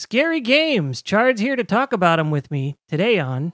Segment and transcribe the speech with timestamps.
[0.00, 1.02] Scary games.
[1.02, 3.52] Chard's here to talk about them with me today on.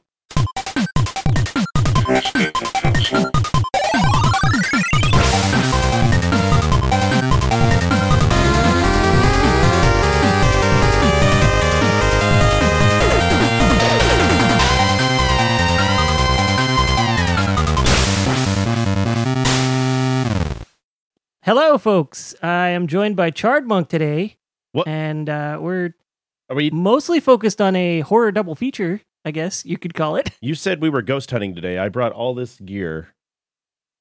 [21.40, 22.34] Hello, folks.
[22.42, 24.36] I am joined by Chard Monk today.
[24.72, 24.86] What?
[24.86, 25.94] And uh, we're
[26.50, 26.70] Are we?
[26.70, 30.30] mostly focused on a horror double feature, I guess you could call it.
[30.40, 31.78] You said we were ghost hunting today.
[31.78, 33.14] I brought all this gear,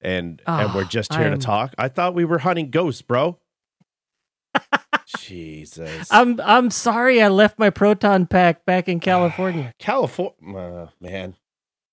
[0.02, 1.74] and and we're Ah, just here I'm- to talk.
[1.78, 3.40] I thought we were hunting ghosts, bro.
[5.18, 9.74] Jesus, I'm I'm sorry I left my proton pack back in California.
[9.80, 11.36] California, uh, man.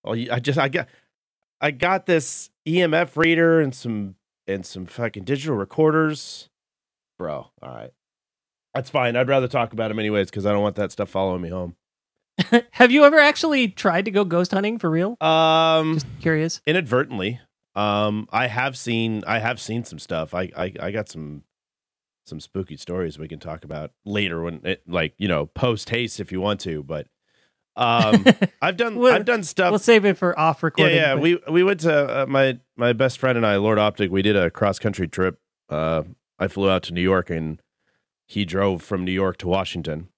[0.05, 0.89] Oh, I just I got
[1.61, 6.49] I got this EMF reader and some and some fucking digital recorders,
[7.19, 7.51] bro.
[7.63, 7.91] All right,
[8.75, 9.17] that's fine.
[9.17, 11.77] I'd rather talk about them anyways because I don't want that stuff following me home.
[12.73, 15.17] Have you ever actually tried to go ghost hunting for real?
[15.21, 16.61] Um, Just curious.
[16.67, 17.41] inadvertently
[17.77, 21.45] um i have seen i have seen some stuff i i, I got some
[22.27, 26.19] some spooky stories we can talk about later when it like you know post haste
[26.19, 27.07] if you want to but
[27.77, 28.25] um
[28.61, 30.97] i've done Well, i've done stuff we'll save it for off yeah recording.
[30.97, 34.11] yeah but- we we went to uh, my my best friend and i lord optic
[34.11, 36.03] we did a cross country trip uh
[36.41, 37.63] i flew out to new york and
[38.31, 40.09] he drove from new york to washington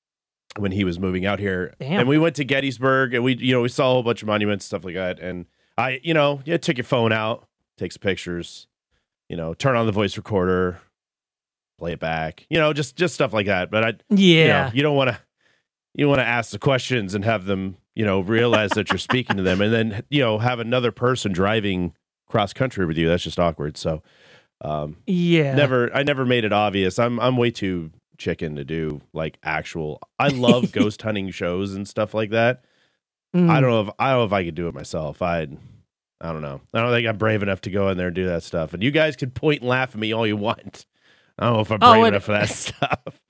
[0.57, 2.01] when he was moving out here Damn.
[2.01, 4.29] and we went to gettysburg and we you know we saw a whole bunch of
[4.29, 5.47] monuments stuff like that and
[5.79, 8.67] i you know you take your phone out take some pictures
[9.29, 10.81] you know turn on the voice recorder
[11.79, 14.71] play it back you know just just stuff like that but i you know, yeah.
[14.75, 15.19] you don't want to
[15.95, 19.37] you want to ask the questions and have them you know realize that you're speaking
[19.37, 21.95] to them and then you know have another person driving
[22.29, 24.03] cross country with you that's just awkward so
[24.61, 25.55] um yeah.
[25.55, 30.01] never i never made it obvious i'm i'm way too chicken to do like actual
[30.19, 32.65] i love ghost hunting shows and stuff like that
[33.35, 33.49] Mm.
[33.49, 35.47] i don't know if i don't know if i could do it myself i
[36.21, 38.27] i don't know i don't think i'm brave enough to go in there and do
[38.27, 40.85] that stuff and you guys can point and laugh at me all you want
[41.39, 43.21] i don't know if i'm Oh, brave and- enough for that stuff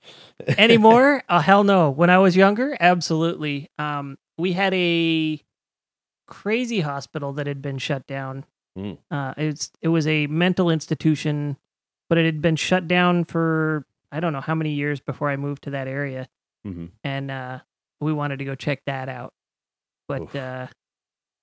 [0.57, 1.23] anymore?
[1.29, 1.89] Oh hell no.
[1.89, 3.69] When I was younger, absolutely.
[3.77, 5.41] Um, we had a
[6.27, 8.45] crazy hospital that had been shut down.
[8.77, 8.97] Mm.
[9.11, 11.57] Uh, it's it was a mental institution,
[12.09, 15.35] but it had been shut down for I don't know how many years before I
[15.37, 16.27] moved to that area,
[16.65, 16.91] Mhm.
[17.03, 17.59] and uh,
[17.99, 19.33] we wanted to go check that out.
[20.07, 20.67] But uh,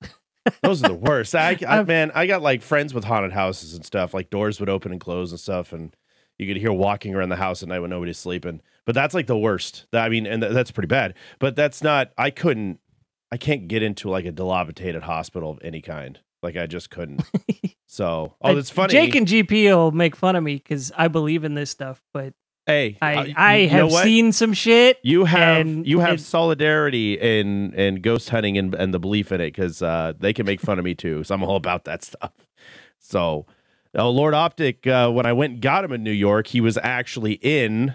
[0.62, 1.34] Those are the worst.
[1.34, 4.14] I, I man, I got like friends with haunted houses and stuff.
[4.14, 5.94] Like doors would open and close and stuff, and
[6.38, 8.62] you could hear walking around the house at night when nobody's sleeping.
[8.86, 9.86] But that's like the worst.
[9.92, 11.14] I mean, and th- that's pretty bad.
[11.38, 12.12] But that's not.
[12.16, 12.80] I couldn't.
[13.30, 16.18] I can't get into like a dilapidated hospital of any kind.
[16.42, 17.22] Like I just couldn't.
[17.92, 18.92] So, oh, I- that's funny.
[18.92, 22.34] Jake and GP will make fun of me because I believe in this stuff, but
[22.70, 24.98] hey, I uh, I have seen some shit.
[25.02, 29.40] You have you have it- solidarity in in ghost hunting and and the belief in
[29.40, 31.24] it because uh, they can make fun of me too.
[31.24, 32.32] So I'm all about that stuff.
[32.98, 33.46] So,
[33.94, 36.78] oh, Lord Optic, uh, when I went and got him in New York, he was
[36.82, 37.94] actually in.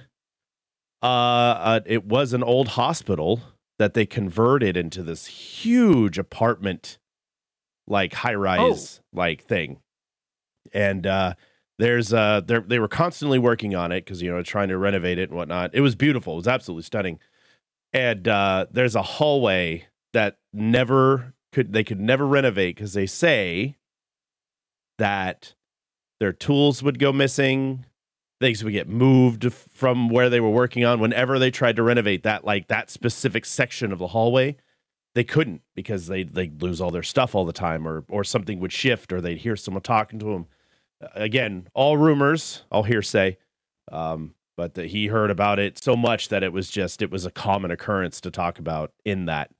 [1.03, 3.41] Uh, uh, it was an old hospital
[3.77, 6.97] that they converted into this huge apartment,
[7.87, 9.81] like high rise like thing,
[10.73, 11.33] and uh,
[11.77, 15.29] there's uh they were constantly working on it because you know trying to renovate it
[15.29, 15.71] and whatnot.
[15.73, 16.33] It was beautiful.
[16.33, 17.19] It was absolutely stunning.
[17.93, 23.77] And uh, there's a hallway that never could they could never renovate because they say
[24.97, 25.53] that
[26.19, 27.85] their tools would go missing.
[28.41, 32.23] Things would get moved from where they were working on whenever they tried to renovate
[32.23, 34.57] that like that specific section of the hallway.
[35.13, 38.59] They couldn't because they they lose all their stuff all the time, or or something
[38.59, 40.47] would shift, or they'd hear someone talking to them
[41.13, 43.37] again, all rumors, all hearsay.
[43.91, 47.25] Um, but that he heard about it so much that it was just it was
[47.25, 49.51] a common occurrence to talk about in that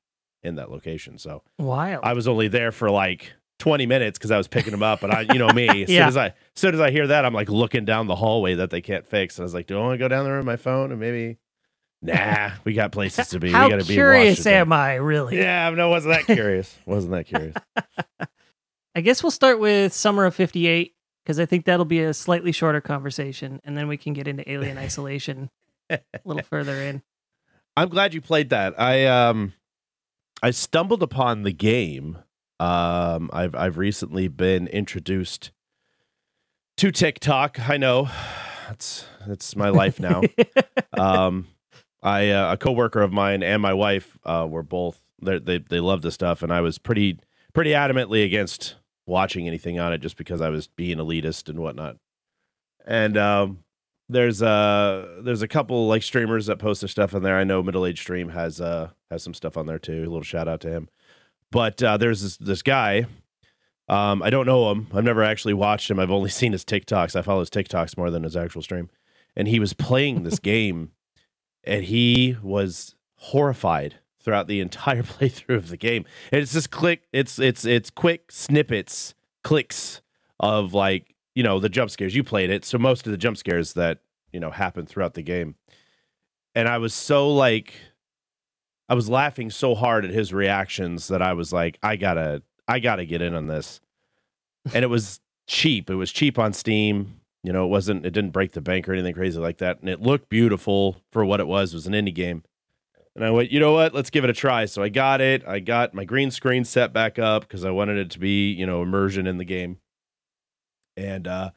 [0.41, 1.17] in that location.
[1.17, 2.03] So Wild.
[2.03, 5.11] I was only there for like 20 minutes because I was picking them up, and
[5.11, 6.03] I, you know me, as Yeah.
[6.03, 8.55] soon as I as soon as I hear that, I'm like looking down the hallway
[8.55, 9.37] that they can't fix.
[9.37, 10.99] And I was like, do I want to go down there with my phone and
[10.99, 11.37] maybe?
[12.01, 13.49] Nah, we got places to be.
[13.49, 13.93] How we got to be.
[13.93, 14.53] in curious Washington.
[14.53, 15.37] am I, really?
[15.39, 16.77] Yeah, no, wasn't that curious.
[16.85, 17.55] wasn't that curious.
[18.95, 20.93] I guess we'll start with Summer of 58
[21.25, 24.49] because I think that'll be a slightly shorter conversation and then we can get into
[24.49, 25.49] Alien Isolation
[25.89, 27.01] a little further in.
[27.75, 28.79] I'm glad you played that.
[28.79, 29.53] I um
[30.43, 32.19] I stumbled upon the game.
[32.59, 35.51] Um I've I've recently been introduced
[36.77, 37.69] to TikTok.
[37.69, 38.09] I know.
[38.69, 40.21] It's it's my life now.
[40.97, 41.47] um
[42.03, 45.79] I uh, a coworker of mine and my wife uh were both they they they
[45.79, 47.19] love the stuff and I was pretty
[47.53, 48.75] pretty adamantly against
[49.05, 51.97] watching anything on it just because I was being elitist and whatnot.
[52.85, 53.59] And um
[54.07, 57.37] there's a there's a couple like streamers that post their stuff on there.
[57.37, 59.99] I know Middle Age Stream has uh has some stuff on there too.
[59.99, 60.89] A little shout out to him.
[61.51, 63.05] But uh, there's this this guy.
[63.87, 64.87] Um, I don't know him.
[64.93, 65.99] I've never actually watched him.
[65.99, 67.15] I've only seen his TikToks.
[67.15, 68.89] I follow his TikToks more than his actual stream.
[69.35, 70.91] And he was playing this game,
[71.63, 76.03] and he was horrified throughout the entire playthrough of the game.
[76.31, 77.03] It's just click.
[77.13, 79.13] It's it's it's quick snippets,
[79.43, 80.01] clicks
[80.39, 82.15] of like you know the jump scares.
[82.15, 83.99] You played it, so most of the jump scares that
[84.33, 85.55] you know happen throughout the game.
[86.55, 87.73] And I was so like,
[88.87, 92.79] I was laughing so hard at his reactions that I was like, I gotta, I
[92.79, 93.81] gotta get in on this.
[94.73, 95.89] And it was cheap.
[95.89, 97.19] It was cheap on Steam.
[97.43, 99.81] You know, it wasn't, it didn't break the bank or anything crazy like that.
[99.81, 101.73] And it looked beautiful for what it was.
[101.73, 102.43] It was an indie game.
[103.15, 103.93] And I went, you know what?
[103.93, 104.65] Let's give it a try.
[104.65, 105.47] So I got it.
[105.47, 108.65] I got my green screen set back up because I wanted it to be, you
[108.65, 109.77] know, immersion in the game
[110.97, 111.51] and uh,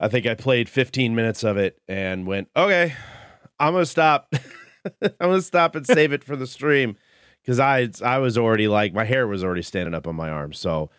[0.00, 2.94] I think I played 15 minutes of it and went, okay,
[3.58, 4.28] I'm gonna stop.
[5.02, 6.96] I'm gonna stop and save it for the stream
[7.42, 10.58] because I I was already like my hair was already standing up on my arms.
[10.58, 10.90] So,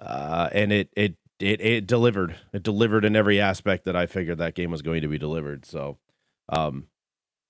[0.00, 2.36] uh, and it it it it delivered.
[2.52, 5.64] It delivered in every aspect that I figured that game was going to be delivered.
[5.64, 5.98] So,
[6.48, 6.86] um,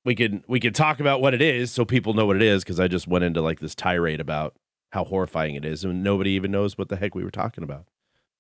[0.05, 2.65] we could we could talk about what it is so people know what it is
[2.65, 4.55] because I just went into like this tirade about
[4.93, 7.87] how horrifying it is and nobody even knows what the heck we were talking about.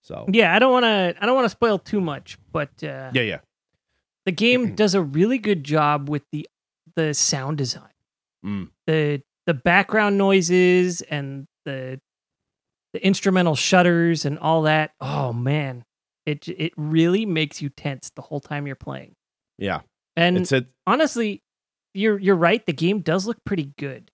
[0.02, 1.14] So yeah, I don't want to.
[1.20, 3.38] I don't want to spoil too much, but uh, yeah, yeah,
[4.24, 6.48] the game does a really good job with the
[6.96, 7.92] the sound design,
[8.44, 8.70] mm.
[8.86, 12.00] the the background noises and the
[12.94, 14.92] the instrumental shutters and all that.
[15.00, 15.84] Oh man,
[16.24, 19.14] it it really makes you tense the whole time you're playing.
[19.58, 19.80] Yeah,
[20.16, 21.42] and it's a- honestly,
[21.94, 22.64] you're you're right.
[22.64, 24.10] The game does look pretty good.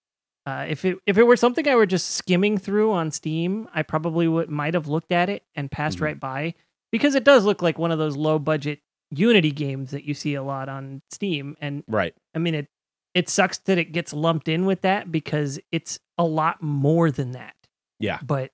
[0.46, 3.82] Uh, if it if it were something I were just skimming through on Steam, I
[3.82, 6.04] probably would might have looked at it and passed mm-hmm.
[6.04, 6.54] right by
[6.92, 8.80] because it does look like one of those low budget
[9.10, 11.56] Unity games that you see a lot on Steam.
[11.60, 12.68] And right, I mean it
[13.14, 17.32] it sucks that it gets lumped in with that because it's a lot more than
[17.32, 17.54] that.
[18.00, 18.50] Yeah, but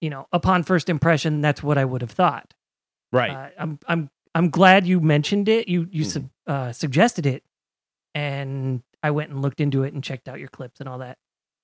[0.00, 2.52] you know, upon first impression, that's what I would have thought.
[3.12, 3.30] Right.
[3.30, 5.68] Uh, I'm I'm I'm glad you mentioned it.
[5.68, 6.08] You you mm.
[6.08, 7.42] su- uh, suggested it,
[8.14, 11.18] and I went and looked into it and checked out your clips and all that.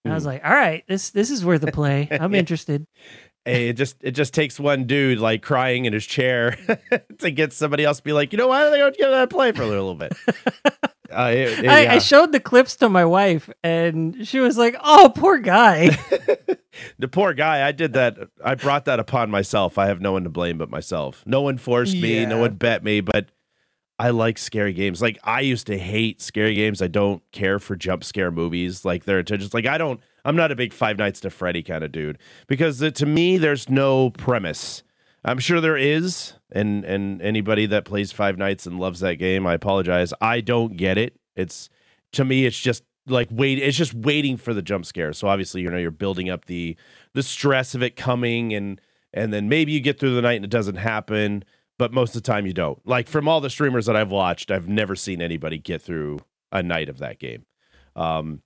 [0.04, 0.14] And mm.
[0.14, 2.08] I was like, all right, this this is worth a play.
[2.20, 2.86] I'm interested.
[3.44, 6.58] Hey, it just it just takes one dude like crying in his chair
[7.18, 9.22] to get somebody else to be like, you know, why don't they go give that
[9.22, 10.12] a play for a little bit?
[11.08, 11.92] Uh, it, it, I, yeah.
[11.94, 15.90] I, showed the clips to my wife, and she was like, "Oh, poor guy."
[16.98, 17.66] the poor guy.
[17.66, 18.18] I did that.
[18.44, 19.78] I brought that upon myself.
[19.78, 21.22] I have no one to blame but myself.
[21.24, 22.26] No one forced me.
[22.26, 23.00] No one bet me.
[23.00, 23.28] But
[23.98, 25.00] I like scary games.
[25.00, 26.82] Like I used to hate scary games.
[26.82, 28.84] I don't care for jump scare movies.
[28.84, 30.00] Like they're just like I don't.
[30.24, 33.38] I'm not a big Five Nights at Freddy kind of dude because uh, to me
[33.38, 34.82] there's no premise.
[35.24, 39.46] I'm sure there is, and and anybody that plays Five Nights and loves that game,
[39.46, 40.12] I apologize.
[40.20, 41.18] I don't get it.
[41.34, 41.70] It's
[42.12, 43.58] to me, it's just like wait.
[43.58, 45.14] It's just waiting for the jump scare.
[45.14, 46.76] So obviously, you know, you're building up the
[47.14, 48.78] the stress of it coming, and
[49.14, 51.44] and then maybe you get through the night and it doesn't happen
[51.78, 52.78] but most of the time you don't.
[52.86, 56.20] Like from all the streamers that I've watched, I've never seen anybody get through
[56.52, 57.44] a night of that game.
[57.94, 58.42] Um,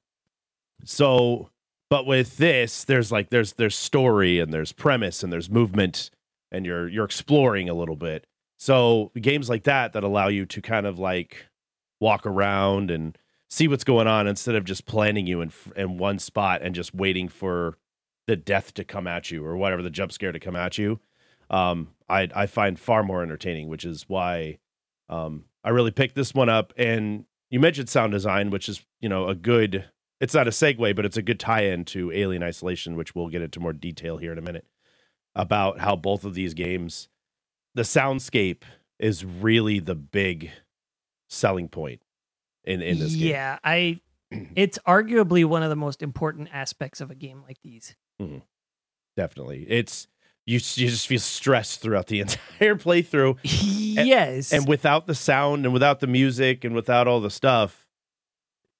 [0.85, 1.51] so,
[1.89, 6.11] but with this, there's like there's there's story and there's premise and there's movement,
[6.51, 8.27] and you're you're exploring a little bit.
[8.59, 11.47] So games like that that allow you to kind of like
[12.01, 13.17] walk around and
[13.49, 16.95] see what's going on instead of just planning you in in one spot and just
[16.95, 17.77] waiting for
[18.27, 21.01] the death to come at you or whatever the jump scare to come at you
[21.51, 24.59] um, I I find far more entertaining, which is why
[25.09, 26.73] um, I really picked this one up.
[26.77, 29.85] And you mentioned sound design, which is you know a good.
[30.21, 33.41] It's not a segue, but it's a good tie-in to Alien Isolation, which we'll get
[33.41, 34.67] into more detail here in a minute
[35.35, 37.09] about how both of these games,
[37.75, 38.63] the soundscape
[38.99, 40.51] is really the big
[41.31, 42.03] selling point
[42.65, 43.29] in in this game.
[43.29, 44.01] Yeah, I.
[44.55, 47.97] It's arguably one of the most important aspects of a game like these.
[48.23, 48.39] Mm-hmm.
[49.17, 50.07] Definitely, it's
[50.51, 53.39] you you just feel stressed throughout the entire playthrough.
[53.45, 54.53] yes.
[54.53, 57.87] And, and, without the sound and without the music and without all the stuff,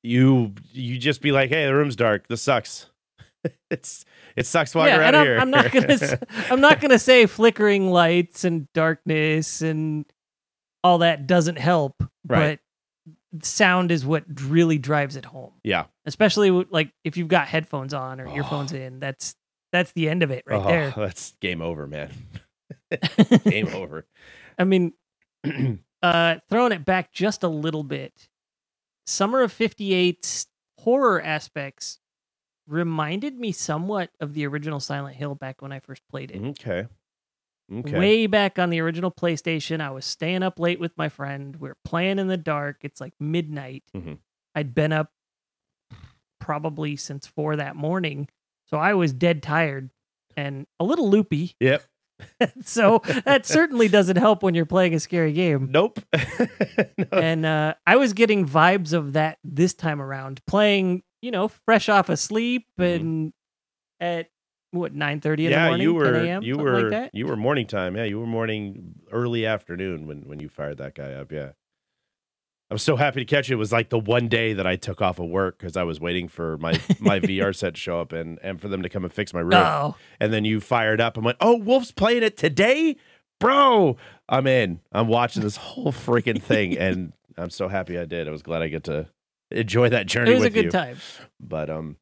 [0.03, 2.27] you you just be like, "Hey, the room's dark.
[2.27, 2.87] This sucks."
[3.71, 4.05] it's
[4.37, 5.39] it sucks walking yeah, around I'm, here.
[5.39, 6.19] I'm not gonna
[6.51, 10.05] I'm not gonna say flickering lights and darkness and
[10.83, 12.59] all that doesn't help, right.
[13.33, 15.53] but sound is what really drives it home.
[15.63, 18.35] Yeah, especially like if you've got headphones on or oh.
[18.35, 18.99] earphones in.
[18.99, 19.37] That's
[19.73, 20.91] that's the end of it right oh, there.
[20.97, 22.13] That's game over, man.
[23.45, 24.07] game over.
[24.59, 24.93] I mean,
[26.03, 28.29] uh, throwing it back just a little bit,
[29.07, 30.47] Summer of 58's
[30.79, 31.99] horror aspects
[32.67, 36.41] reminded me somewhat of the original Silent Hill back when I first played it.
[36.41, 36.87] Okay.
[37.73, 37.97] Okay.
[37.97, 39.81] way back on the original PlayStation.
[39.81, 41.55] I was staying up late with my friend.
[41.55, 42.79] We are playing in the dark.
[42.83, 43.85] It's like midnight.
[43.95, 44.19] Mhm.
[44.57, 45.13] I'd been up
[46.41, 48.29] probably since four that morning.
[48.71, 49.91] So I was dead tired
[50.37, 51.57] and a little loopy.
[51.61, 51.83] Yep.
[52.65, 55.69] so that certainly doesn't help when you're playing a scary game.
[55.71, 56.01] Nope.
[57.13, 57.19] No.
[57.19, 61.89] And uh, I was getting vibes of that this time around, playing, you know, fresh
[61.89, 62.95] off of sleep Mhm.
[62.95, 63.33] and
[64.01, 64.29] at
[64.71, 67.27] what nine thirty in yeah, the morning, you 10 were a.m., you were like you
[67.27, 67.97] were morning time.
[67.97, 71.33] Yeah, you were morning early afternoon when when you fired that guy up.
[71.33, 71.51] Yeah.
[72.71, 73.55] I was so happy to catch it.
[73.55, 75.99] It was like the one day that I took off of work because I was
[76.01, 79.03] waiting for my my VR set to show up and and for them to come
[79.05, 79.55] and fix my room.
[79.55, 82.97] Oh, And then you fired up and went, "Oh, Wolf's playing it today,
[83.41, 83.97] bro!
[84.29, 84.81] I'm in.
[84.93, 88.29] I'm watching this whole freaking thing, and I'm so happy I did.
[88.29, 89.09] I was glad I get to
[89.51, 90.71] enjoy that journey it was a with good you.
[90.71, 90.99] time.
[91.41, 91.97] But um,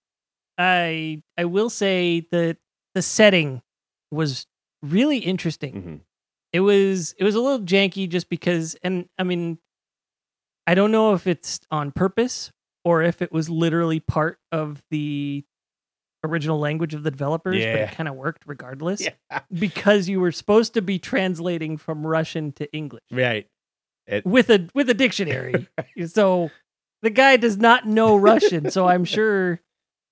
[0.58, 2.58] I I will say that
[2.94, 3.62] the setting
[4.10, 4.46] was
[4.82, 5.72] really interesting.
[5.82, 6.00] mhm.
[6.52, 9.58] It was it was a little janky just because and I mean
[10.68, 12.52] I don't know if it's on purpose
[12.84, 15.44] or if it was literally part of the
[16.24, 17.76] original language of the developers, but Yeah.
[17.90, 22.52] it kind of worked regardless yeah, because you were supposed to be translating from Russian
[22.52, 23.48] to English right.
[24.24, 25.66] with a with a dictionary.
[26.06, 26.50] so
[27.02, 29.60] the guy does not know Russian, so I'm sure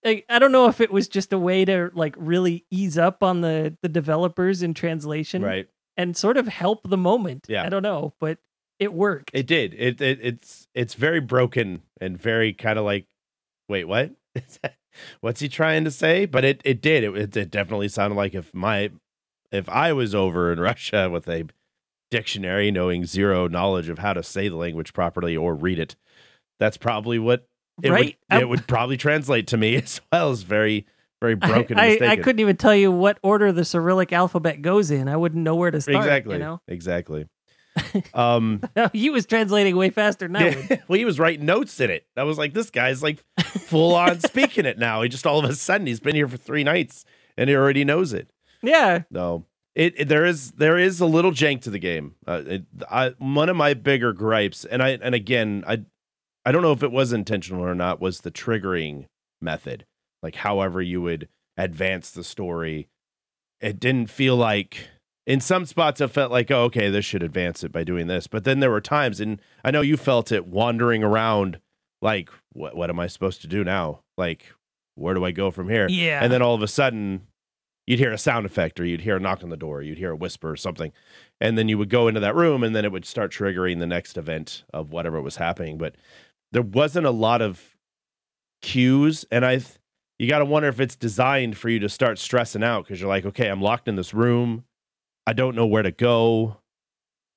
[0.05, 3.23] I, I don't know if it was just a way to like really ease up
[3.23, 5.69] on the the developers in translation Right.
[5.99, 7.47] and sort of help the moment.
[7.49, 7.65] Yeah.
[7.65, 8.39] I don't know, but
[8.79, 9.31] it worked.
[9.33, 9.75] It did.
[9.75, 13.07] It, it it's it's very broken and very kind of like,
[13.69, 14.13] wait, what?
[15.21, 16.27] What's he trying to say?
[16.27, 17.05] But it it did.
[17.05, 18.91] It, it it definitely sounded like if my
[19.53, 21.47] if I was over in Russia with a
[22.11, 25.97] dictionary, knowing zero knowledge of how to say the language properly or read it,
[26.59, 27.47] that's probably what
[27.83, 28.17] it right?
[28.31, 30.87] would it um, would probably translate to me as well as very
[31.21, 31.79] very broken.
[31.79, 35.09] and I, I, couldn't even tell you what order the Cyrillic alphabet goes in.
[35.09, 35.97] I wouldn't know where to start.
[35.97, 37.27] exactly You know, exactly.
[38.15, 38.63] Um.
[38.93, 40.41] he was translating way faster now.
[40.45, 42.07] Yeah, well, he was writing notes in it.
[42.17, 45.03] I was like, this guy's like full on speaking it now.
[45.03, 47.05] He just all of a sudden he's been here for three nights
[47.37, 48.31] and he already knows it.
[48.63, 52.15] Yeah, No, it, it- there is there is a little jank to the game.
[52.27, 55.83] Uh, it, I, one of my bigger gripes, and I and again I
[56.45, 59.07] I don't know if it was intentional or not, was the triggering
[59.41, 59.85] method.
[60.23, 61.29] Like however you would
[61.59, 62.89] advance the story,
[63.61, 64.89] it didn't feel like.
[65.27, 68.27] In some spots, it felt like, oh, okay, this should advance it by doing this.
[68.29, 71.61] But then there were times, and I know you felt it wandering around,
[72.01, 74.03] like, what what am I supposed to do now?
[74.17, 74.47] Like,
[74.95, 75.89] where do I go from here?
[75.89, 76.21] yeah.
[76.23, 77.27] And then all of a sudden,
[77.87, 80.11] you'd hear a sound effect or you'd hear a knock on the door, you'd hear
[80.11, 80.93] a whisper or something.
[81.41, 83.87] And then you would go into that room and then it would start triggering the
[83.87, 85.79] next event of whatever was happening.
[85.79, 85.95] But
[86.53, 87.77] there wasn't a lot of
[88.63, 89.25] cues.
[89.31, 89.79] And I, th-
[90.19, 93.09] you got to wonder if it's designed for you to start stressing out because you're
[93.09, 94.65] like, okay, I'm locked in this room.
[95.27, 96.59] I don't know where to go.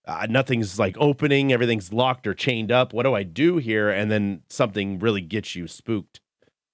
[0.08, 2.94] Uh, nothing's like opening, everything's locked or chained up.
[2.94, 3.90] What do I do here?
[3.90, 6.20] And then something really gets you spooked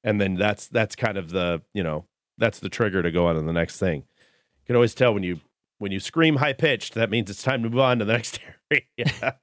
[0.05, 2.05] and then that's that's kind of the you know
[2.37, 4.01] that's the trigger to go on to the next thing.
[4.01, 5.41] You can always tell when you
[5.79, 8.39] when you scream high pitched, that means it's time to move on to the next
[8.71, 9.37] area.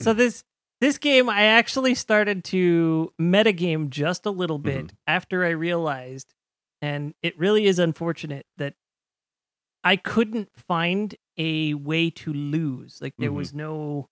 [0.00, 0.44] So this
[0.80, 4.96] this game I actually started to metagame just a little bit Mm-hmm.
[5.06, 6.34] after I realized
[6.82, 8.74] and it really is unfortunate that
[9.84, 12.98] I couldn't find a way to lose.
[13.00, 13.34] Like there Mhm.
[13.34, 14.08] was no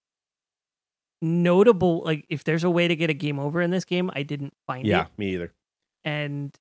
[1.22, 4.22] notable like if there's a way to get a game over in this game, I
[4.22, 5.00] didn't find yeah, it.
[5.02, 5.52] Yeah, me either.
[6.04, 6.58] And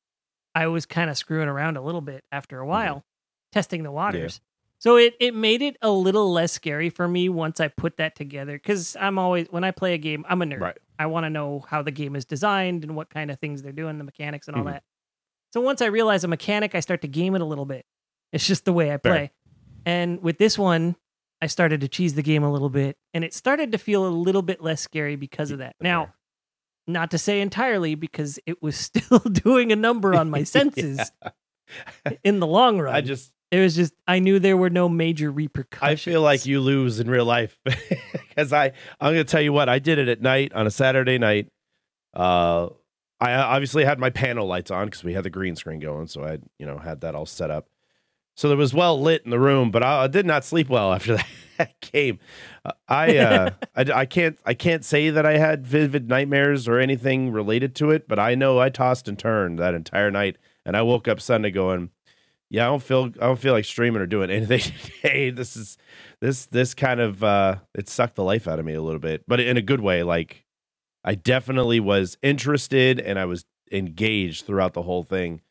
[0.54, 2.63] I was kind of screwing around a little bit after Mm-hmm.
[2.66, 3.06] a while,
[3.51, 4.42] testing the waters.
[4.80, 8.16] So it, it made it a little less scary for me once I put that
[8.16, 8.54] together.
[8.54, 10.62] Because I'm always when I play a game, I'm a nerd.
[10.62, 10.78] Right.
[10.98, 13.72] I want to know how the game is designed and what kind of things they're
[13.72, 14.72] doing, the mechanics and all Mhm.
[14.74, 14.84] that.
[15.51, 17.86] So once I realize a mechanic, I start to game it a little bit.
[18.31, 19.13] It's just the way I Fair.
[19.13, 19.31] play.
[19.86, 20.95] And with this one,
[21.41, 24.09] I started to cheese the game a little bit, and it started to feel a
[24.09, 25.75] little bit less scary because of that.
[25.79, 26.13] Now,
[26.86, 31.12] not to say entirely, because it was still doing a number on my senses
[32.24, 32.93] in the long run.
[32.93, 35.91] I just it was just I knew there were no major repercussions.
[35.91, 39.69] I feel like you lose in real life because I I'm gonna tell you what
[39.69, 41.48] I did it at night on a Saturday night.
[42.13, 42.69] Uh,
[43.19, 46.24] I obviously had my panel lights on because we had the green screen going, so
[46.24, 47.67] I you know had that all set up.
[48.39, 50.93] So there was well lit in the room, but I, I did not sleep well
[50.96, 51.17] after
[51.58, 52.19] that game.
[52.63, 56.79] Uh, I, uh, I I can't I can't say that I had vivid nightmares or
[56.79, 60.77] anything related to it, but I know I tossed and turned that entire night, and
[60.77, 61.89] I woke up Sunday going,
[62.50, 65.31] yeah, I don't feel I don't feel like streaming or doing anything today.
[65.31, 65.77] This is
[66.22, 69.25] this this kind of uh it sucked the life out of me a little bit,
[69.27, 70.01] but in a good way.
[70.03, 70.46] Like
[71.03, 75.41] I definitely was interested and I was engaged throughout the whole thing.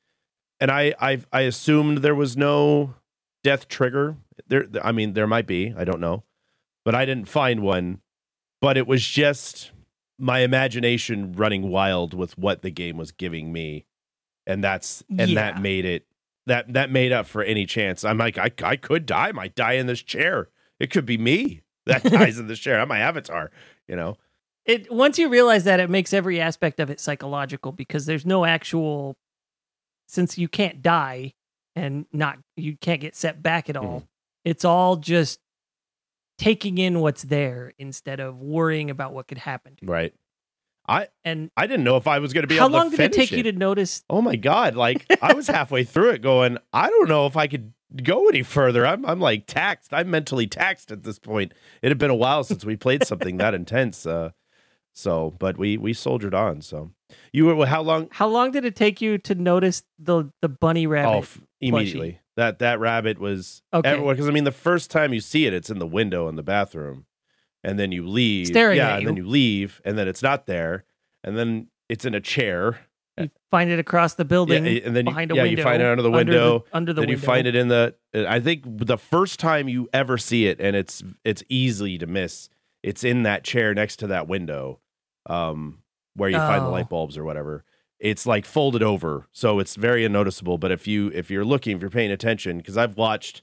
[0.60, 2.94] And I I I assumed there was no
[3.44, 4.16] death trigger
[4.48, 5.74] There, I mean, there might be.
[5.76, 6.24] I don't know,
[6.84, 8.00] but I didn't find one.
[8.60, 9.70] But it was just
[10.18, 13.86] my imagination running wild with what the game was giving me,
[14.46, 15.34] and that's and Yeah.
[15.52, 16.06] that made it
[16.46, 18.04] that that made up for any chance.
[18.04, 19.28] I'm like, I I could die.
[19.28, 20.48] I might die in this chair.
[20.80, 22.80] It could be me that dies in this chair.
[22.80, 23.50] I'm my avatar.
[23.86, 24.16] You know.
[24.64, 28.44] it once you realize that it makes every aspect of it psychological because there's no
[28.44, 29.16] actual
[30.08, 31.34] since you can't die
[31.76, 34.02] and not you can't get set back at all
[34.44, 35.38] it's all just
[36.38, 39.90] taking in what's there instead of worrying about what could happen to you.
[39.90, 40.14] Right.
[40.90, 42.78] I and I didn't know if I was going to be able to do that.
[42.78, 44.74] how long did it take you to notice Oh my god!
[44.74, 48.42] Like I was halfway through it, going, I don't know if I could go any
[48.42, 48.86] further.
[48.86, 49.92] I'm I'm like taxed.
[49.92, 51.52] I'm mentally taxed at this point.
[51.82, 54.06] It had been a while since we played something that intense.
[54.06, 54.30] Uh,
[54.98, 56.60] so, but we we soldiered on.
[56.60, 56.90] So,
[57.32, 58.08] you were how long?
[58.10, 62.20] how long did it take you to notice the the bunny rabbit Oh, f- immediately.
[62.36, 63.96] That that rabbit was Okay.
[63.98, 66.42] because I mean the first time you see it, it's in the window in the
[66.42, 67.06] bathroom,
[67.64, 68.48] and then you leave.
[68.48, 69.22] Staring yeah, and then you.
[69.24, 70.84] you leave, and then it's not there,
[71.24, 72.78] and then it's in a chair.
[73.16, 75.64] you find it across the building yeah, and then you, behind a yeah, window you
[75.64, 76.64] find it under the under window.
[76.72, 79.68] under the then window you find it in the uh, i think the first time
[79.68, 82.48] you ever see it and it's it's easy to miss
[82.84, 84.78] it's in that chair next to that window
[85.26, 85.78] um
[86.14, 86.72] where you find the Oh.
[86.72, 87.64] light bulbs or whatever
[88.00, 91.80] it's like folded over so it's very unnoticeable but if you if you're looking if
[91.82, 93.42] you're paying attention because i've watched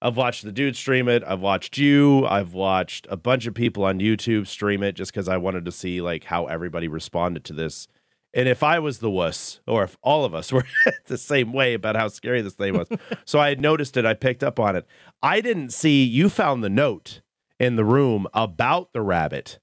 [0.00, 3.84] i've watched the dude stream it i've watched you i've watched a bunch of people
[3.84, 7.52] on youtube stream it just because i wanted to see like how everybody responded to
[7.52, 7.88] this
[8.34, 10.66] and if I was the wuss, or if all of us were
[11.06, 12.86] the same way about how scary this thing was,
[13.24, 14.84] so I had noticed it, I picked up on it.
[15.22, 17.22] I didn't see you found the note
[17.58, 19.58] in the room about the rabbit.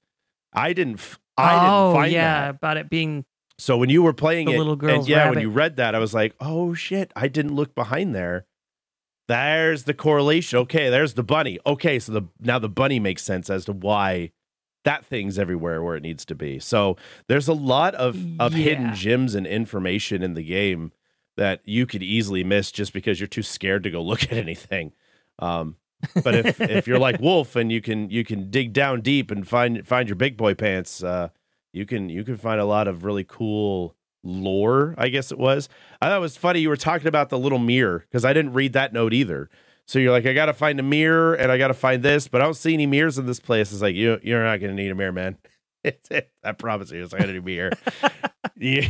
[0.52, 0.94] I didn't.
[0.98, 2.50] f- I oh didn't find yeah that.
[2.56, 3.24] about it being
[3.58, 5.94] So when you were playing The it, little and girl's yeah, when you read that,
[5.94, 8.46] I was like, oh shit, I didn't look behind there.
[9.28, 10.58] There's the correlation.
[10.60, 11.58] Okay, there's the bunny.
[11.66, 14.30] Okay, so the now the bunny makes sense as to why
[14.84, 16.60] that thing's everywhere where it needs to be.
[16.60, 20.92] So there's a lot of of hidden gems and information in the game
[21.36, 24.92] that you could easily miss just because you're too scared to go look at anything.
[25.40, 25.76] Um,
[26.22, 29.46] but if if you're like Wolf and you can you can dig down deep and
[29.46, 31.28] find find your big boy pants, uh,
[31.72, 34.94] you can you can find a lot of really cool lore.
[34.98, 35.68] I guess it was.
[36.00, 38.52] I thought it was funny you were talking about the little mirror because I didn't
[38.52, 39.48] read that note either.
[39.86, 42.26] So you're like, I got to find a mirror and I got to find this,
[42.26, 43.72] but I don't see any mirrors in this place.
[43.72, 45.38] It's like you you're not going to need a mirror, man.
[46.44, 47.72] I promise you, it's not going to be here.
[48.56, 48.88] yeah.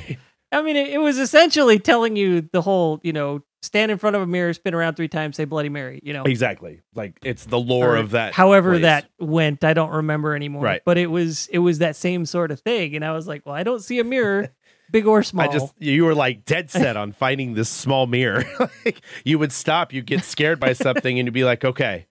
[0.53, 4.17] I mean, it, it was essentially telling you the whole, you know, stand in front
[4.17, 6.25] of a mirror, spin around three times, say Bloody Mary, you know.
[6.25, 6.81] Exactly.
[6.95, 8.33] Like it's the lore Or of that.
[8.33, 8.83] However place.
[8.83, 10.63] that went, I don't remember anymore.
[10.63, 10.83] Right.
[10.85, 13.55] But it was it was that same sort of thing, and I was like, well,
[13.55, 14.51] I don't see a mirror,
[14.91, 15.49] big or small.
[15.49, 18.45] I just you were like dead set on finding this small mirror.
[18.85, 22.07] like you would stop, you'd get scared by something, and you'd be like, "Okay,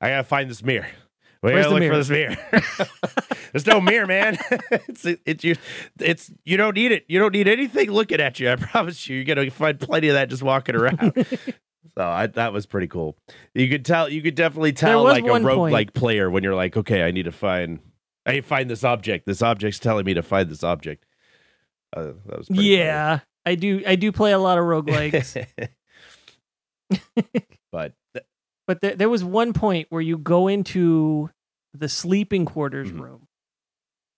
[0.00, 0.88] I gotta find this mirror.
[1.46, 3.38] We Where's gotta the look for this mirror.
[3.52, 4.36] There's no mirror, man.
[4.88, 5.54] it's it's you
[6.00, 7.04] it's you don't need it.
[7.06, 8.50] You don't need anything looking at you.
[8.50, 11.12] I promise you, you're gonna find plenty of that just walking around.
[11.96, 13.16] so I, that was pretty cool.
[13.54, 14.08] You could tell.
[14.08, 17.04] You could definitely tell was like a one rogue like player when you're like, okay,
[17.04, 17.78] I need to find.
[18.26, 19.24] I need to find this object.
[19.24, 21.06] This object's telling me to find this object.
[21.96, 22.76] Uh, that was pretty funny.
[22.76, 23.84] yeah, I do.
[23.86, 25.46] I do play a lot of roguelikes,
[27.70, 27.92] but
[28.66, 31.30] but there, there was one point where you go into
[31.78, 33.00] the sleeping quarters Mhm.
[33.00, 33.28] room,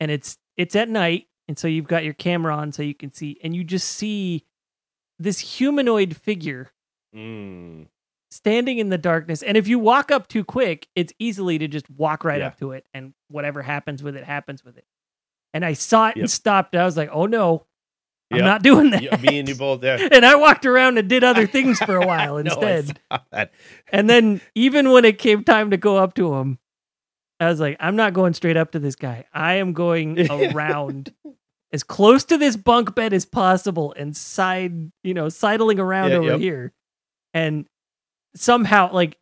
[0.01, 3.13] and it's it's at night, and so you've got your camera on so you can
[3.13, 4.45] see, and you just see
[5.19, 6.71] this humanoid figure
[7.15, 7.87] mm,
[8.31, 9.43] standing in the darkness.
[9.43, 12.49] And if you walk up too quick, it's easily to just walk right Yeah.
[12.49, 14.85] up to it, and whatever happens with it happens with it.
[15.55, 16.23] And I saw it Yep.
[16.25, 16.75] and stopped.
[16.75, 17.67] And I was like, "Oh no,
[18.31, 18.45] I'm Yep.
[18.45, 19.99] not doing that." yeah, me and you both there.
[20.13, 23.01] and I walked around and did other things for a while No, instead.
[23.33, 23.53] that.
[23.91, 26.59] and then even when it came time to go up to him,
[27.41, 29.25] I was like, I'm not going straight up to this guy.
[29.33, 31.13] I am going around
[31.73, 36.17] as close to this bunk bed as possible and side, you know, sidling around Yeah,
[36.17, 36.41] over yep.
[36.41, 36.73] here.
[37.35, 37.67] And
[38.35, 39.17] somehow like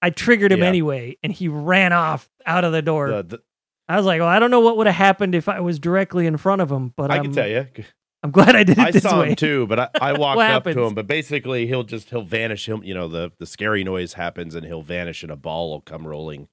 [0.00, 0.66] I triggered him Yeah.
[0.66, 3.08] anyway and he ran off out of the door.
[3.10, 3.42] The- the-
[3.88, 6.26] I was like, well, I don't know what would have happened if I was directly
[6.26, 7.66] in front of him, but I I'm, can tell you.
[8.22, 9.30] I'm glad I did it I this saw way.
[9.30, 10.94] him too, but I, I walked up to him.
[10.94, 12.64] But basically, he'll just he'll vanish.
[12.66, 15.80] He'll you know the the scary noise happens, and he'll vanish, and a ball will
[15.80, 16.46] come rolling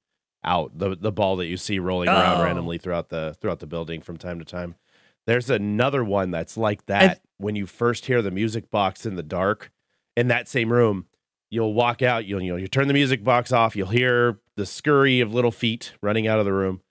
[0.44, 0.78] out.
[0.78, 2.44] The the ball that you see rolling around Oh.
[2.44, 4.74] randomly throughout the throughout the building from time to time.
[5.26, 7.20] There's another one that's like that.
[7.38, 9.70] when you first hear the music box in the dark
[10.16, 11.06] in that same room,
[11.50, 12.24] you'll walk out.
[12.26, 13.74] You'll you know you turn the music box off.
[13.76, 16.82] You'll hear the scurry of little feet running out of the room,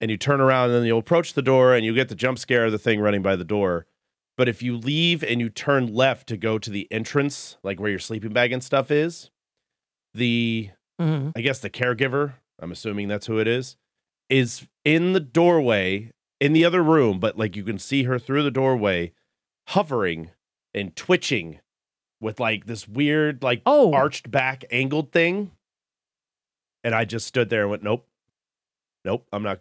[0.00, 2.38] and you turn around and then you'll approach the door and you get the jump
[2.38, 3.86] scare of the thing running by the door.
[4.36, 7.90] But if you leave and you turn left to go to the entrance, like where
[7.90, 9.30] your sleeping bag and stuff is,
[10.14, 10.70] the
[11.00, 11.32] Mhm.
[11.36, 13.76] I guess the caregiver, I'm assuming that's who it is,
[14.30, 18.42] is in the doorway in the other room, but like you can see her through
[18.42, 19.12] the doorway
[19.68, 20.30] hovering
[20.72, 21.60] and twitching
[22.22, 23.92] with like this weird, like Oh.
[23.92, 25.50] arched back angled thing.
[26.82, 28.06] And I just stood there and went, Nope.
[29.04, 29.26] Nope.
[29.30, 29.60] I'm not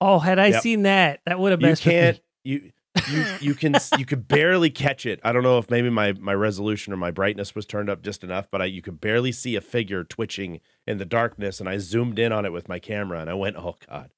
[0.00, 0.62] Oh, had I Yep.
[0.62, 2.00] seen that, that would have you messed with me.
[2.00, 2.72] can't you
[3.08, 5.20] you you can you could barely catch it.
[5.22, 8.24] I don't know if maybe my my resolution or my brightness was turned up just
[8.24, 11.78] enough, but I you could barely see a figure twitching in the darkness, and I
[11.78, 14.10] zoomed in on it with my camera, and I went, "Oh God,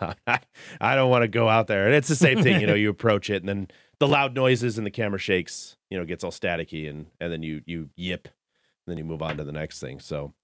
[0.26, 0.40] I,
[0.80, 2.74] I don't want to go out there." And it's the same thing, you know.
[2.74, 6.24] You approach it, and then the loud noises, and the camera shakes, you know, gets
[6.24, 8.32] all staticky, and and then you you yip, and
[8.86, 10.00] then you move on to the next thing.
[10.00, 10.34] So.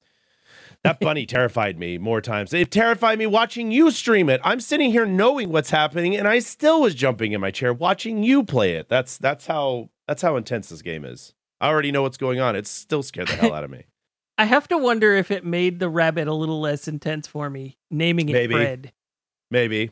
[0.86, 2.54] That bunny terrified me more times.
[2.54, 4.40] It terrified me watching you stream it.
[4.44, 8.22] I'm sitting here knowing what's happening, and I still was jumping in my chair watching
[8.22, 8.88] you play it.
[8.88, 11.34] That's that's how that's how intense this game is.
[11.60, 12.54] I already know what's going on.
[12.54, 13.84] It still scared the hell out of me.
[14.38, 17.78] I have to wonder if it made the rabbit a little less intense for me,
[17.90, 18.54] naming it Maybe.
[18.54, 18.92] Fred.
[19.50, 19.90] Maybe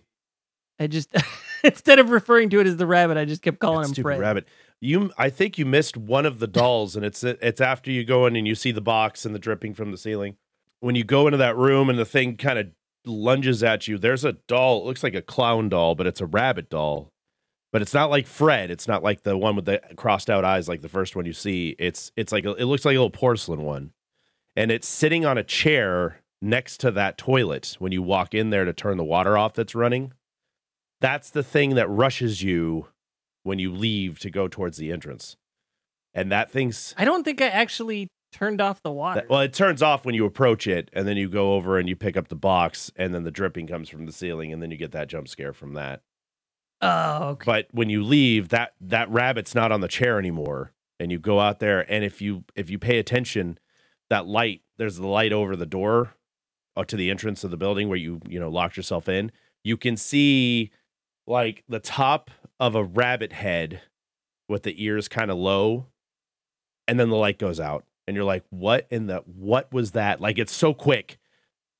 [0.78, 1.08] I just
[1.64, 4.20] instead of referring to it as the rabbit, I just kept calling That him Fred.
[4.20, 4.46] rabbit.
[4.80, 8.26] You, I think you missed one of the dolls, and it's it's after you go
[8.26, 10.36] in and you see the box and the dripping from the ceiling.
[10.84, 12.66] When you go into that room and the thing kind of
[13.06, 14.82] lunges at you, there's a doll.
[14.82, 17.08] It looks like a clown doll, but it's a rabbit doll.
[17.72, 18.70] But it's not like Fred.
[18.70, 21.32] It's not like the one with the crossed out eyes, like the first one you
[21.32, 21.74] see.
[21.78, 23.92] It's it's like a, it looks like a little porcelain one,
[24.56, 28.66] and it's sitting on a chair next to that toilet when you walk in there
[28.66, 30.12] to turn the water off that's running.
[31.00, 32.88] That's the thing that rushes you
[33.42, 35.38] when you leave to go towards the entrance.
[36.12, 39.24] And that thing's I don't think I actually turned off the water.
[39.30, 41.94] well, it turns off when you approach it, and then you go over and you
[41.94, 44.76] pick up the box, and then the dripping comes from the ceiling, and then you
[44.76, 46.02] get that jump scare from that.
[46.82, 47.44] oh, okay.
[47.46, 51.38] But when you leave, that that rabbit's not on the chair anymore, and you go
[51.38, 53.58] out there, and if you if you pay attention,
[54.10, 56.14] that light there's the light over the door
[56.76, 59.30] uh, to the entrance of the building where you you know locked yourself in.
[59.62, 60.70] You can see
[61.26, 63.80] like the top of a rabbit head
[64.48, 65.86] with the ears kind of low,
[66.88, 70.20] and then the light goes out, and you're like, "What in the what was that?"
[70.20, 71.18] Like it's so quick,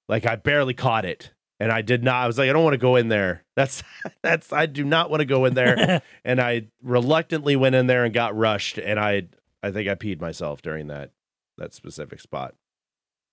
[0.09, 2.17] like I barely caught it, and I did not.
[2.17, 3.45] I was like, I don't want to go in there.
[3.57, 3.85] That's
[4.21, 8.05] that's I do not want to go in there, and I reluctantly went in there
[8.05, 9.29] and got rushed, and I
[9.63, 11.13] I think I peed myself during that
[11.57, 12.55] that specific spot.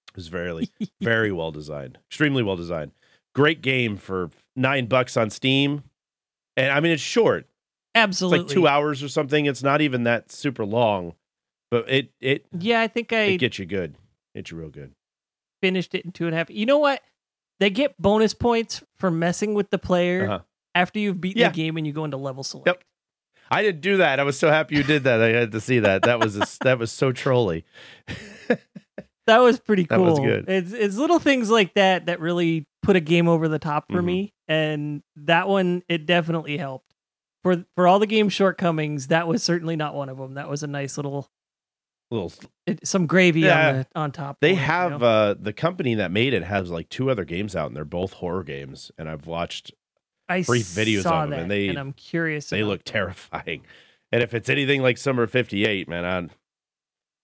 [0.09, 0.69] It was very
[1.01, 2.91] very well designed, extremely well designed.
[3.33, 5.83] Great game for nine bucks on Steam,
[6.55, 7.47] and I mean it's short.
[7.95, 8.41] Absolutely.
[8.41, 9.47] It's like two hours or something.
[9.47, 11.15] It's not even that super long,
[11.71, 13.95] but it it Yeah, I think I it gets you good.
[14.35, 14.91] It's real good.
[15.61, 16.49] finished it in two and a half.
[16.49, 17.01] You know what?
[17.59, 20.39] They get bonus points for messing with the player Uh-huh.
[20.75, 21.49] after you've beaten Yeah.
[21.49, 22.67] the game and you go into level select.
[22.67, 22.83] Yep.
[23.51, 24.19] I didn't do that.
[24.19, 25.21] I was so happy you did that.
[25.21, 26.03] I had to see that.
[26.03, 27.65] That was that was so trolly.
[29.27, 30.05] That was pretty That cool.
[30.09, 30.49] was good.
[30.49, 34.01] It's it's little things like that that really put a game over the top for
[34.01, 34.05] Mhm.
[34.05, 36.95] me, and that one it definitely helped.
[37.43, 40.33] For for all the game shortcomings, that was certainly not one of them.
[40.33, 41.29] That was a nice little
[42.11, 42.31] Little
[42.67, 43.69] it, some gravy Yeah.
[43.69, 44.37] on the on top.
[44.41, 45.05] They for it, you have know?
[45.07, 48.13] uh the company that made it has like two other games out and they're both
[48.13, 49.71] horror games and I've watched
[50.29, 52.49] I brief videos of them, and they- and I'm curious.
[52.49, 53.65] they look terrifying.
[54.13, 56.31] And if it's anything like Summer 58, man, I'm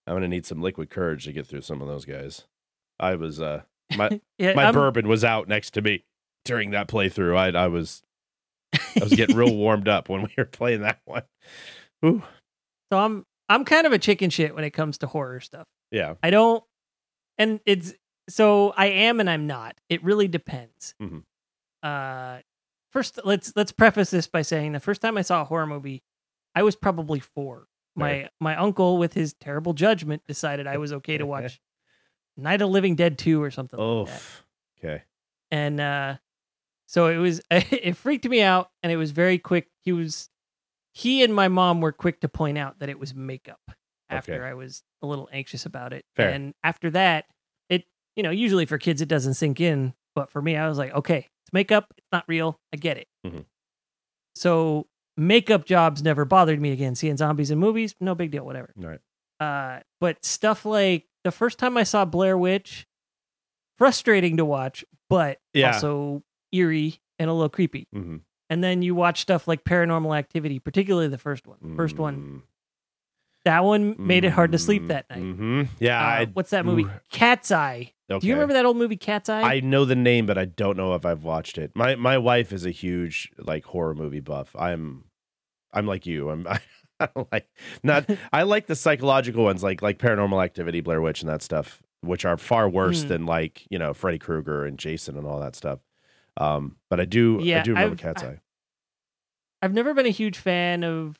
[0.07, 2.45] I'm going to need some liquid courage to get through some of those guys.
[2.97, 3.63] I was uh
[3.97, 6.05] my Yeah, my I'm- bourbon was out next to me
[6.45, 7.35] during that playthrough.
[7.37, 8.03] I I was
[8.73, 11.23] I was getting real warmed up when we were playing that one.
[12.05, 12.23] Ooh,
[12.89, 15.67] So I'm I'm kind of a chicken shit when it comes to horror stuff.
[15.91, 16.15] yeah.
[16.21, 16.63] I don't,
[17.37, 17.93] and it's
[18.29, 19.79] so I am and I'm not.
[19.89, 20.95] It really depends.
[21.01, 21.23] Mhm.
[21.83, 22.39] Uh,
[22.91, 26.03] first let's let's preface this by saying the first time I saw a horror movie,
[26.55, 27.67] I was probably four.
[27.95, 28.29] My Right.
[28.39, 31.59] my uncle, with his terrible judgment, decided I was okay to watch
[32.37, 34.21] Night of Living Dead two or something Oh, like that.
[34.79, 35.03] okay.
[35.51, 36.17] and uh
[36.87, 40.29] so it was it freaked me out and it was very quick he was
[40.97, 43.59] he and my mom were quick to point out that it was makeup
[44.09, 44.43] after Okay.
[44.43, 46.29] i was a little anxious about it Fair.
[46.29, 47.25] and after that
[47.69, 47.83] it
[48.15, 50.93] you know usually for kids it doesn't sink in but for me i was like
[50.93, 53.45] okay it's makeup it's not real i get it Mhm.
[54.35, 58.73] so makeup jobs never bothered me again seeing zombies in movies no big deal whatever
[58.77, 58.99] right.
[59.39, 62.87] uh, but stuff like the first time I saw Blair Witch,
[63.77, 65.73] frustrating to watch, but Yeah.
[65.73, 67.87] also eerie and a little creepy.
[67.93, 68.21] Mhm.
[68.49, 71.75] And then you watch stuff like Paranormal Activity, particularly the first one.
[71.75, 72.43] First one,
[73.45, 75.19] that one made it hard to sleep that night.
[75.19, 75.99] hmm Yeah.
[75.99, 76.83] Uh, I, what's that movie?
[76.83, 77.93] ooh, Cat's Eye.
[78.09, 78.19] okay.
[78.19, 79.41] Do you remember that old movie Cat's Eye?
[79.41, 81.71] I know the name, but I don't know if I've watched it.
[81.75, 84.55] My my wife is a huge like horror movie buff.
[84.57, 85.05] I'm
[85.73, 86.29] I'm like you.
[86.29, 86.45] I'm
[86.99, 87.47] I don't like
[87.83, 91.81] not I like the psychological ones like like Paranormal Activity, Blair Witch, and that stuff.
[92.01, 93.07] which are far worse Hmm.
[93.09, 95.79] than like you know Freddy Krueger and Jason and all that stuff.
[96.37, 98.39] Um, but I do I do remember I've- Cat's Eye.
[99.61, 101.17] I've never been a huge fan of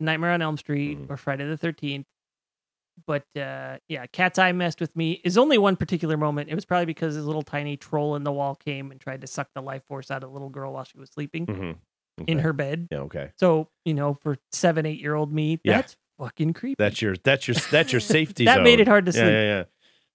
[0.00, 1.10] Nightmare on Elm Street Mhm.
[1.10, 2.06] or Friday the Thirteenth,
[3.06, 5.20] but uh, yeah, Cat's Eye messed with me.
[5.24, 6.50] Is only one particular moment.
[6.50, 9.26] It was probably because this little tiny troll in the wall came and tried to
[9.28, 11.76] suck the life force out of the little girl while she was sleeping Mhm.
[12.26, 12.88] in her bed.
[12.90, 13.30] Yeah, okay.
[13.38, 15.76] So you know, for seven, eight year old me, Yeah.
[15.82, 16.74] that's fucking creepy.
[16.78, 18.00] That's your that's your that's your
[18.36, 18.64] safety that zone.
[18.64, 19.32] made it hard to Yeah, sleep.
[19.32, 19.64] yeah,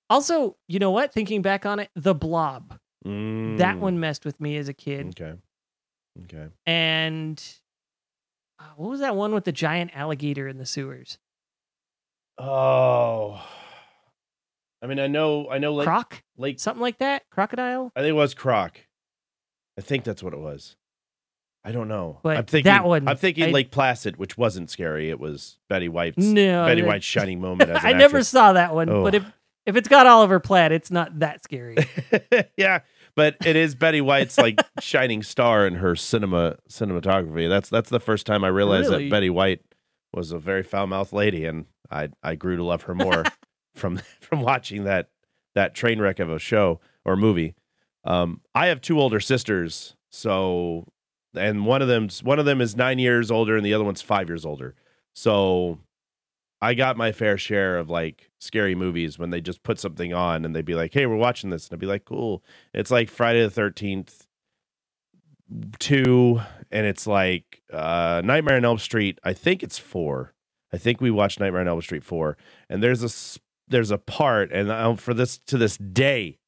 [0.10, 1.14] Also, you know what?
[1.14, 2.78] Thinking back on it, The Blob.
[3.08, 3.58] Yeah.
[3.58, 5.08] That Mm, one messed with me as a kid.
[5.20, 5.34] Okay.
[6.26, 6.48] Okay.
[6.66, 7.44] And
[8.60, 11.18] uh, what was that one with the giant alligator in the sewers?
[12.38, 13.42] Oh.
[14.82, 16.24] I mean, I know I know Lake Croc?
[16.38, 17.24] Lake Something like that?
[17.32, 17.92] Crocodile?
[17.96, 18.80] I think it was Croc.
[19.78, 20.76] I think that's what it was.
[21.66, 22.20] I don't know.
[22.24, 25.10] But I'm thinking that one, I'm thinking I- Lake Placid, which wasn't scary.
[25.10, 26.66] It was Betty White's No.
[26.66, 29.04] Betty that- White's shining moment as an I never saw that one, Oh.
[29.04, 29.26] but if
[29.66, 31.76] if it's got Oliver Platt, it's not that scary.
[32.58, 32.80] yeah,
[33.18, 37.50] but it is Betty White's like shining star in her cinema cinematography.
[37.50, 39.06] That's that's the first time I realized Really?
[39.06, 39.62] that Betty White
[40.14, 43.24] was a very foul mouthed lady, and I I grew to love her more
[43.76, 45.10] from from watching that
[45.56, 47.56] that train wreck of a show or movie.
[48.06, 50.86] Um, I have two older sisters, so
[51.36, 54.02] and one of them's one of them is nine years older, and the other one's
[54.02, 54.76] five years older.
[55.14, 55.80] So
[56.62, 60.44] I got my fair share of like scary movies when they just put something on
[60.44, 62.44] and they'd be like, "Hey, we're watching this," and I'd be like, "Cool."
[62.74, 64.28] It's like Friday the Thirteenth
[65.80, 66.42] two,
[66.72, 69.20] and it's like uh, Nightmare on Elm Street.
[69.24, 70.34] I think it's four.
[70.74, 72.38] I think we watched Nightmare on Elm Street four,
[72.70, 76.40] and there's a there's a part, and um, for this to this day,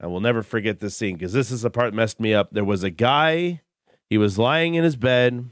[0.00, 2.50] I will never forget this scene because this is the part messed me up.
[2.50, 3.62] There was a guy,
[4.10, 5.50] he was lying in his bed,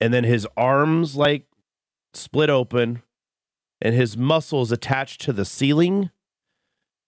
[0.00, 1.46] and then his arms like
[2.16, 3.02] split open,
[3.80, 6.10] and his muscles attached to the ceiling.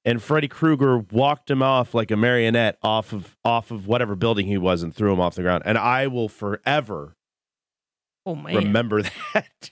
[0.05, 4.47] And Freddy Krueger walked him off like a marionette off of off of whatever building
[4.47, 5.65] he was and threw him off the ground.
[5.67, 7.17] And I will forever
[8.25, 8.55] Oh man.
[8.55, 9.03] remember
[9.35, 9.71] that.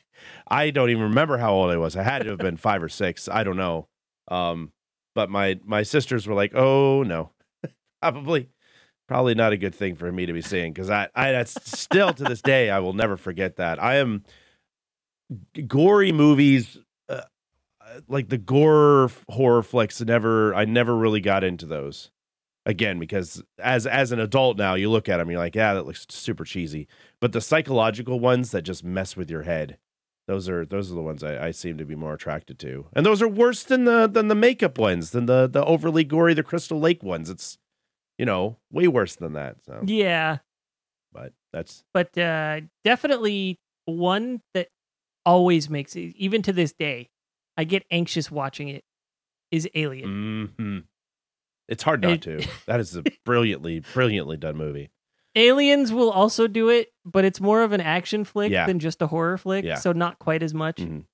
[0.49, 1.97] I don't even remember how old I was.
[1.97, 3.29] I had to have been five or six.
[3.29, 3.89] I don't know.
[4.29, 4.73] Um,
[5.15, 7.31] but my my sisters were like, "Oh no,
[8.03, 8.49] probably,
[9.07, 12.13] probably not a good thing for me to be seeing." Because I, I that's still
[12.13, 13.81] to this day, I will never forget that.
[13.83, 14.25] I am
[15.67, 17.23] gory movies, uh,
[18.09, 20.01] like the gore horror flicks.
[20.01, 22.11] Never, I never really got into those.
[22.67, 25.85] Again, because as as an adult now, you look at them, you're like, yeah, that
[25.85, 26.89] looks super cheesy.
[27.21, 29.77] But the psychological ones that just mess with your head,
[30.27, 32.87] those are those are the ones I, I seem to be more attracted to.
[32.95, 36.33] And those are worse than the than the makeup ones, than the the overly gory,
[36.33, 37.29] the Crystal Lake ones.
[37.29, 37.59] It's
[38.17, 39.57] you know way worse than that.
[39.67, 40.39] So, Yeah,
[41.13, 44.69] but that's but uh, definitely one that
[45.25, 47.09] always makes it, even to this day,
[47.57, 48.85] I get anxious watching it.
[49.51, 50.53] Is Alien.
[50.59, 50.79] hmm
[51.69, 52.47] it's hard not It- to.
[52.67, 54.91] That is a brilliantly brilliantly done movie.
[55.37, 58.67] Aliens will also do it, but it's more of an action flick Yeah.
[58.67, 59.77] than just a horror flick, Yeah.
[59.77, 60.77] so not quite as much.
[60.79, 61.05] Mhm.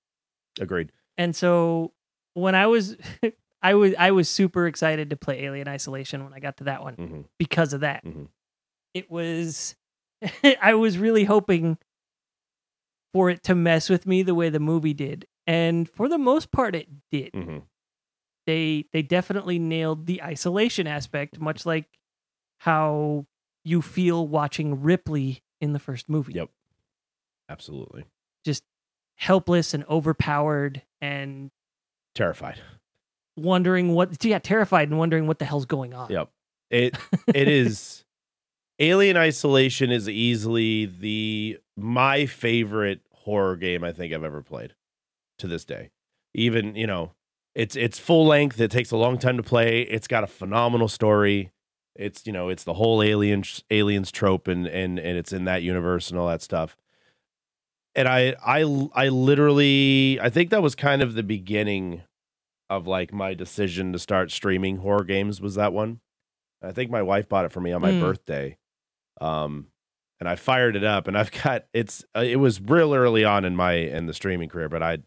[0.61, 0.91] Agreed.
[1.19, 1.93] And so
[2.35, 2.97] when I was
[3.63, 6.83] I was I was super excited to play Alien Isolation when I got to that
[6.83, 8.05] one hmm because of that.
[8.05, 8.29] Mhm.
[8.95, 9.75] It was
[10.63, 11.77] I was really hoping
[13.13, 15.27] for it to mess with me the way the movie did.
[15.47, 17.31] And for the most part it did.
[17.35, 17.59] hmm
[18.47, 21.87] They they definitely nailed the isolation aspect much like
[22.59, 23.27] how
[23.65, 26.35] you feel watching Ripley in the first movie.
[26.35, 26.51] Yep.
[27.49, 28.05] Absolutely
[28.45, 28.63] Just
[29.17, 31.51] helpless and overpowered and
[32.15, 32.61] terrified.
[33.37, 36.11] wondering what yeah, terrified and wondering what the hell's going on.
[36.11, 36.29] Yep.
[36.71, 36.97] It
[37.35, 38.05] it is
[38.81, 44.75] Alien Isolation is easily the my favorite horror game I think I've ever played
[45.39, 45.91] to this day.
[46.35, 47.13] Even, you know,
[47.55, 49.83] it's it's full length, it takes a long time to play.
[49.83, 51.53] It's got a phenomenal story.
[51.95, 55.63] It's, you know, it's the whole alien aliens trope and and and it's in that
[55.63, 56.75] universe and all that stuff.
[57.95, 58.63] And I I
[58.95, 62.03] I literally I think that was kind of the beginning
[62.71, 66.01] of like my decision to start streaming horror games was that one.
[66.63, 68.01] I think my wife bought it for me on my Mm.
[68.01, 68.57] birthday.
[69.21, 69.69] Um
[70.19, 73.45] and I fired it up and I've got it's uh, it was real early on
[73.45, 74.99] in my in the streaming career but I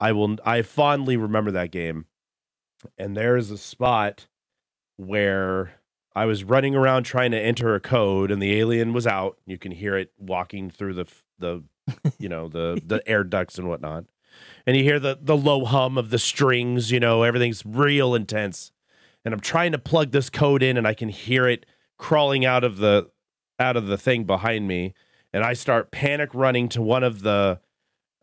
[0.00, 2.06] I will I fondly remember that game.
[2.98, 4.26] And there's a spot
[4.96, 5.74] where
[6.14, 9.38] I was running around trying to enter a code and the alien was out.
[9.46, 11.06] You can hear it walking through the
[11.38, 11.62] the
[12.18, 14.04] you know the the air ducts and whatnot
[14.66, 18.70] and you hear the the low hum of the strings you know everything's real intense
[19.24, 21.66] and i'm trying to plug this code in and i can hear it
[21.98, 23.10] crawling out of the
[23.62, 24.92] out of the thing behind me
[25.32, 27.60] and i start panic running to one of the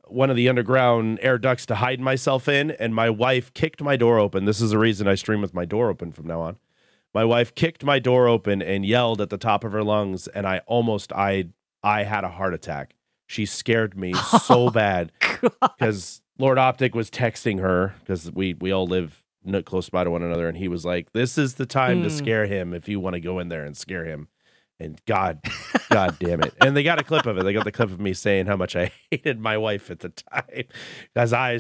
[0.08, 3.96] one of the underground air ducts to hide myself in, and my wife kicked my
[3.96, 4.46] door open.
[4.46, 6.58] This is the reason I stream with my door open from now on.
[7.14, 10.48] My wife kicked my door open and yelled at the top of her lungs, and
[10.48, 11.50] I almost I
[11.84, 12.96] I had a heart attack.
[13.28, 15.12] She scared me so bad
[15.78, 19.24] because Lord Optic was texting her because we we all live
[19.66, 22.16] close by to one another, and he was like, "This is the time to Hmm.
[22.16, 24.28] scare him if you want to go in there and scare him."
[24.80, 25.42] And God,
[25.90, 26.54] God damn it!
[26.62, 27.44] And they got a clip of it.
[27.44, 30.10] They got the clip of me saying how much I hated my wife at the
[30.10, 30.66] time
[31.14, 31.54] because I,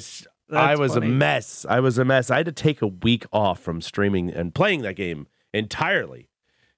[0.49, 1.07] That's was funny.
[1.07, 1.65] a mess.
[1.67, 2.31] I was a mess.
[2.31, 6.29] I had to take a week off from streaming and playing that game entirely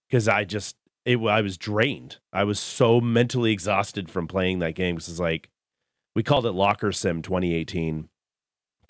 [0.09, 0.75] because I just
[1.05, 2.17] it I was drained.
[2.33, 5.49] I was so mentally exhausted from playing that game because it's like
[6.15, 8.09] we called it Locker Sim 2018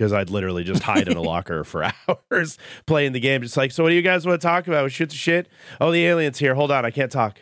[0.02, 1.84] because I'd literally just hide in a locker for
[2.32, 3.44] hours playing the game.
[3.44, 4.84] Just like, so what do you guys want to talk about?
[4.84, 5.48] We shoot the shit.
[5.80, 6.56] Oh, the aliens here.
[6.56, 7.38] Hold on, I can't talk.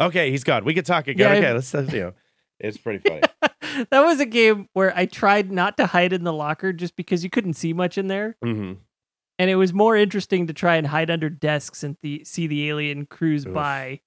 [0.00, 0.64] Okay, he's gone.
[0.64, 1.32] We can talk again.
[1.32, 2.12] Yeah, okay, I- let's, you know,
[2.60, 3.22] it's pretty funny.
[3.90, 7.24] that was a game where I tried not to hide in the locker just because
[7.24, 8.36] you couldn't see much in there.
[8.40, 8.74] hmm
[9.40, 12.68] And it was more interesting to try and hide under desks and the, see the
[12.68, 13.54] alien cruise Oof.
[13.54, 14.00] by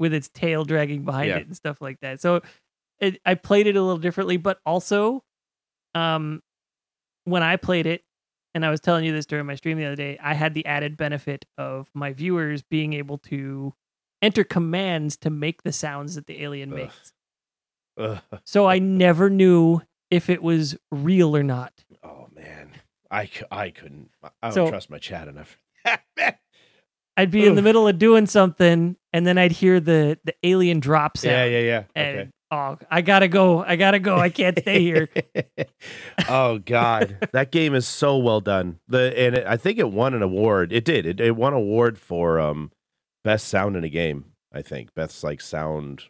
[0.00, 1.36] with its tail dragging behind Yeah.
[1.36, 2.20] it and stuff like that.
[2.20, 2.40] So
[2.98, 5.22] it, I played it a little differently, but also
[5.94, 6.42] um,
[7.26, 8.02] when I played it,
[8.54, 10.64] and I was telling you this during my stream the other day, I had the
[10.64, 13.74] added benefit of my viewers being able to
[14.22, 16.78] enter commands to make the sounds that the alien Ugh.
[16.78, 17.12] makes.
[17.98, 18.18] Ugh.
[18.44, 21.84] So I never knew if it was real or not.
[22.02, 22.70] Oh man,
[23.10, 24.10] I I couldn't.
[24.22, 25.58] I don't So- trust my chat enough.
[27.18, 30.80] I'd be in the middle of doing something, and then I'd hear the the alien
[30.80, 31.32] drop sound.
[31.32, 31.82] yeah, yeah, yeah.
[31.94, 32.30] And Okay.
[32.50, 33.62] Oh, I gotta go!
[33.62, 34.16] I gotta go!
[34.16, 35.08] I can't stay here.
[36.28, 38.78] oh God, that game is so well done.
[38.88, 40.72] The and it, I think it won an award.
[40.72, 41.06] It did.
[41.06, 42.70] It, it won an award for um
[43.24, 44.32] best sound in a game.
[44.52, 46.04] I think best like sound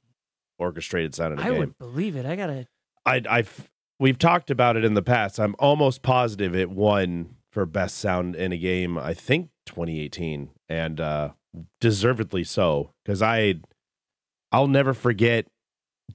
[0.59, 1.55] orchestrated sound in a I game.
[1.55, 2.27] I would believe it.
[2.27, 2.66] I gotta.
[3.05, 3.68] I I've
[3.99, 5.38] we've talked about it in the past.
[5.38, 8.99] I'm almost positive it won for best sound in a game.
[8.99, 11.31] I think 2018, and uh
[11.81, 13.55] deservedly so because I
[14.53, 15.46] I'll never forget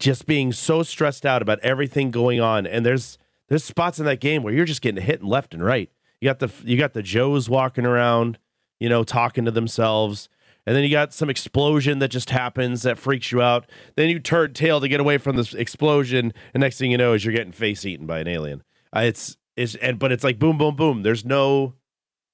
[0.02, 2.68] just being so stressed out about everything going on.
[2.68, 5.90] And there's there's spots in that game where you're just getting hit left and right.
[6.20, 8.38] You got the you got the Joes walking around,
[8.80, 10.28] you know, talking to themselves.
[10.66, 13.68] And then you got some explosion that just happens that freaks you out.
[13.96, 17.14] Then you turn tail to get away from this explosion, and next thing you know
[17.14, 18.62] is you're getting face eaten by an alien.
[18.96, 21.02] Uh, it's it's and but it's like boom, boom, boom.
[21.02, 21.74] There's no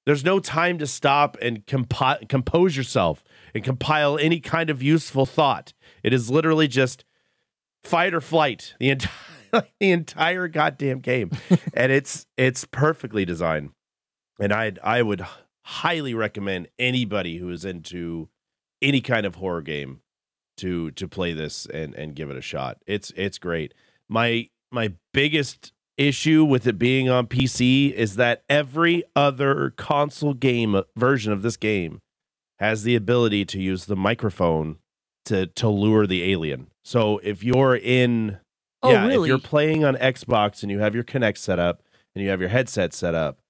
[0.04, 3.22] there's no time to stop and compi- compose yourself
[3.54, 5.72] and compile any kind of useful thought.
[6.02, 7.04] It is literally just
[7.84, 9.12] fight or flight the entire
[9.80, 11.30] the entire goddamn game,
[11.74, 13.70] and it's it's perfectly designed.
[14.40, 15.24] And I I would
[15.64, 18.28] highly recommend anybody who is into
[18.80, 20.00] any kind of horror game
[20.58, 22.78] to to play this and and give it a shot.
[22.86, 23.74] It's it's great.
[24.08, 30.74] My my biggest issue with it being on PC is that every other console game
[30.74, 32.00] uh, version of this game
[32.58, 34.78] has the ability to use the microphone
[35.24, 36.68] to to lure the alien.
[36.88, 38.38] So if you're in
[38.82, 41.82] Oh, yeah, if you're playing on Xbox and you have your Kinect set up
[42.14, 43.40] and you have your headset set up,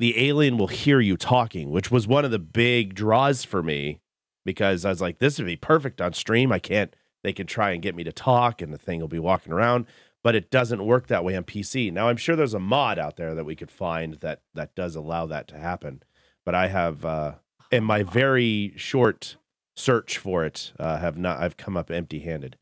[0.00, 4.00] the alien will hear you talking, which was one of the big draws for me
[4.44, 6.50] because I was like, this would be perfect on stream.
[6.50, 9.20] I can't, they can try and get me to talk and the thing will be
[9.20, 9.86] walking around,
[10.24, 11.92] but it doesn't work that way on PC.
[11.92, 14.96] Now, I'm sure there's a mod out there that we could find that that does
[14.96, 16.02] allow that to happen,
[16.44, 17.34] but I have, uh,
[17.70, 19.36] in my very short
[19.76, 22.56] search for it, uh, have not, I've come up empty handed.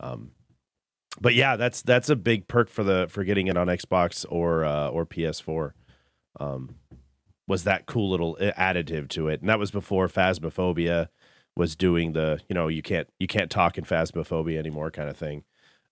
[0.00, 0.32] Um,
[1.20, 4.64] but yeah, that's that's a big perk for the for getting it on Xbox or
[4.64, 5.72] uh, or PS4.
[6.38, 6.76] Um,
[7.46, 11.08] was that cool little uh, additive to it, and that was before Phasmophobia
[11.56, 15.16] was doing the you know you can't you can't talk in Phasmophobia anymore kind of
[15.16, 15.44] thing.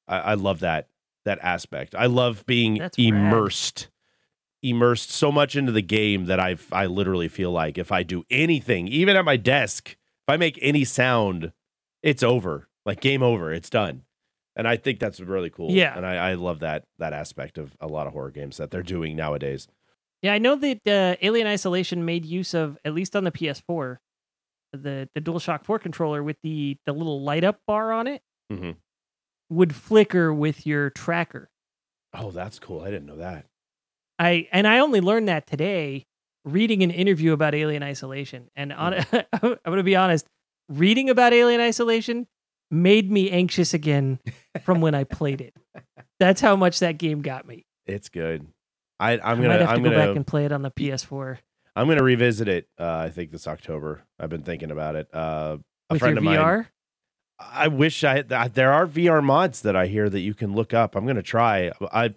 [0.07, 0.89] I, I love that
[1.25, 1.95] that aspect.
[1.95, 3.09] I love being That's rad.
[3.09, 3.89] immersed
[4.63, 8.25] immersed so much into the game that I I literally feel like if I do
[8.31, 11.53] anything, even at my desk, if I make any sound,
[12.03, 12.68] it's over.
[12.89, 13.53] Like game over.
[13.53, 14.03] It's done.
[14.57, 15.71] And I think that's really cool.
[15.71, 15.97] Yeah.
[15.97, 18.83] And I, I love that that aspect of a lot of horror games that they're
[18.83, 19.69] doing nowadays.
[20.23, 23.99] Yeah, I know that uh, Alien Isolation made use of at least on the PS4,
[24.73, 28.77] the the DualShock 4 controller with the the little light up bar on it Mhm.
[29.51, 31.51] would flicker with your tracker.
[32.15, 32.81] Oh, that's cool.
[32.81, 33.45] I didn't know that.
[34.19, 36.07] I and I only learned that today
[36.45, 38.49] reading an interview about Alien Isolation.
[38.57, 40.27] And on, I'm going to be honest,
[40.69, 42.27] reading about Alien Isolation
[42.71, 44.19] made me anxious again
[44.63, 45.55] from when I played it.
[46.19, 47.67] That's how much that game got me.
[47.87, 48.47] It's good.
[49.01, 50.63] I, I'm I gonna might have to I'm go gonna back and play it on
[50.63, 51.39] the PS4
[51.77, 52.69] I'm gonna revisit it.
[52.79, 54.03] Uh, I think this October.
[54.19, 55.09] I've been thinking about it.
[55.15, 55.59] Uh,
[55.89, 56.39] a with friend your of mine.
[56.39, 56.67] VR.
[57.39, 60.75] I wish I had, there are VR mods that I hear that you can look
[60.75, 60.97] up.
[60.97, 61.71] I'm gonna try.
[61.93, 62.15] I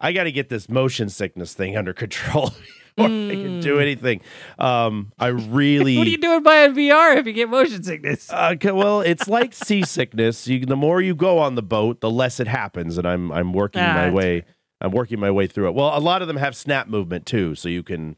[0.00, 2.52] I got to get this motion sickness thing under control
[2.98, 3.30] mm.
[3.30, 3.80] I can do hmm.
[3.80, 4.20] anything.
[4.56, 5.96] Um, I really.
[5.98, 8.30] what are you doing buying VR if you get motion sickness?
[8.30, 10.46] Uh, well, it's like seasickness.
[10.46, 13.52] You, the more you go on the boat, the less it happens, and I'm I'm
[13.52, 14.44] working ah, my way.
[14.80, 15.74] I'm working my way through it.
[15.74, 18.16] Well, a lot of them have snap movement too, so you can,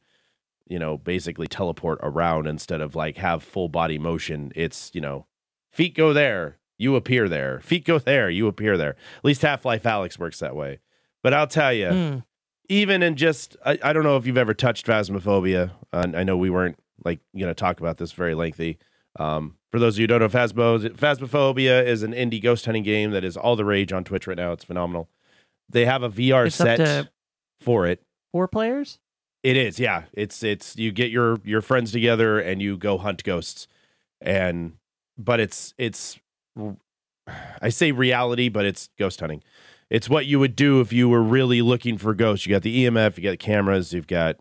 [0.67, 4.53] you know, basically teleport around instead of like have full body motion.
[4.55, 5.27] It's you know,
[5.73, 7.61] feet go there, you appear there.
[7.61, 8.91] Feet go there, you appear there.
[8.91, 10.81] At least Half Life Alyx works that way.
[11.23, 12.25] But I'll tell you, mm.
[12.69, 15.71] Even in just, I, I, don't know if you've ever touched Phasmophobia.
[15.93, 18.79] Uh, I know we weren't like going to talk about this very lengthy.
[19.19, 22.83] Um, for those of you who don't know, Phasmo, Phasmophobia is an indie ghost hunting
[22.83, 24.53] game that is all the rage on Twitch right now.
[24.53, 25.09] It's phenomenal.
[25.69, 27.09] They have a VR it's set
[27.61, 28.03] for it.
[28.33, 28.99] Four players.
[29.43, 30.05] It is, yeah.
[30.13, 33.69] It's it's you get your your friends together and you go hunt ghosts,
[34.21, 34.73] and
[35.17, 36.19] but it's it's
[37.61, 39.43] I say reality, but it's ghost hunting.
[39.91, 42.47] It's what you would do if you were really looking for ghosts.
[42.47, 44.37] You got the EMF, you got the cameras, you've got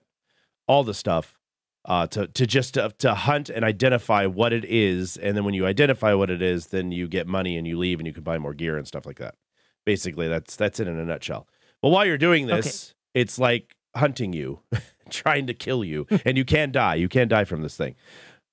[0.67, 1.37] all the stuff
[1.85, 5.53] uh, to to just to, to hunt and identify what it is, and then when
[5.53, 8.23] you identify what it is, then you get money and you leave and you can
[8.23, 9.35] buy more gear and stuff like that.
[9.85, 11.47] Basically, that's that's it in a nutshell.
[11.81, 13.21] But while you're doing this, okay.
[13.21, 14.61] it's like hunting you,
[15.11, 16.95] trying to kill you, and you can die.
[16.95, 17.95] You can die from this thing.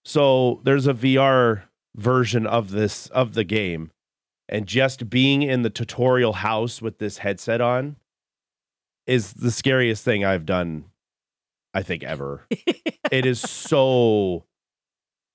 [0.05, 1.63] So there's a VR
[1.95, 3.93] version of this of the game
[4.53, 7.97] and just being in the tutorial house with this headset on
[9.07, 10.85] is the scariest thing I've done
[11.75, 12.47] I think ever.
[13.11, 14.45] it is so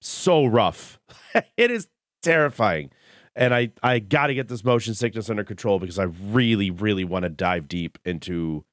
[0.02, 1.00] so rough.
[1.58, 1.88] it is
[2.22, 2.92] terrifying.
[3.36, 7.04] And I I got to get this motion sickness under control because I really really
[7.04, 8.66] want to dive deep into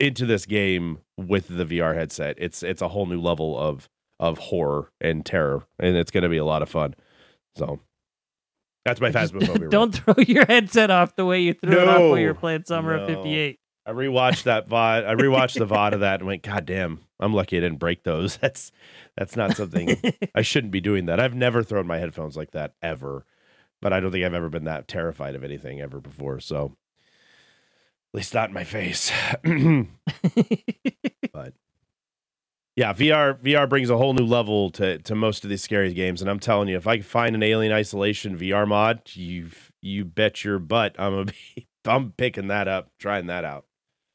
[0.00, 2.36] into this game with the VR headset.
[2.38, 6.30] It's it's a whole new level of of horror and terror and it's going to
[6.30, 6.94] be a lot of fun.
[7.56, 7.80] So
[8.86, 9.68] that's my phasmophobia.
[9.70, 12.34] Don't throw your headset off the way you threw no, it off while you were
[12.34, 13.02] playing Summer no.
[13.02, 13.58] of '58.
[13.84, 15.08] I rewatched that VOD.
[15.08, 18.04] I rewatched the VOD of that and went, God damn, I'm lucky I didn't break
[18.04, 18.36] those.
[18.40, 18.70] That's
[19.16, 20.00] that's not something
[20.34, 21.18] I shouldn't be doing that.
[21.18, 23.24] I've never thrown my headphones like that ever.
[23.82, 26.38] But I don't think I've ever been that terrified of anything ever before.
[26.38, 26.76] So
[28.12, 29.10] at least not in my face.
[31.32, 31.54] but
[32.76, 36.20] yeah, VR VR brings a whole new level to to most of these scary games,
[36.20, 39.48] and I'm telling you, if I can find an Alien Isolation VR mod, you
[39.80, 41.24] you bet your butt I'm gonna
[41.56, 43.64] be I'm picking that up, trying that out.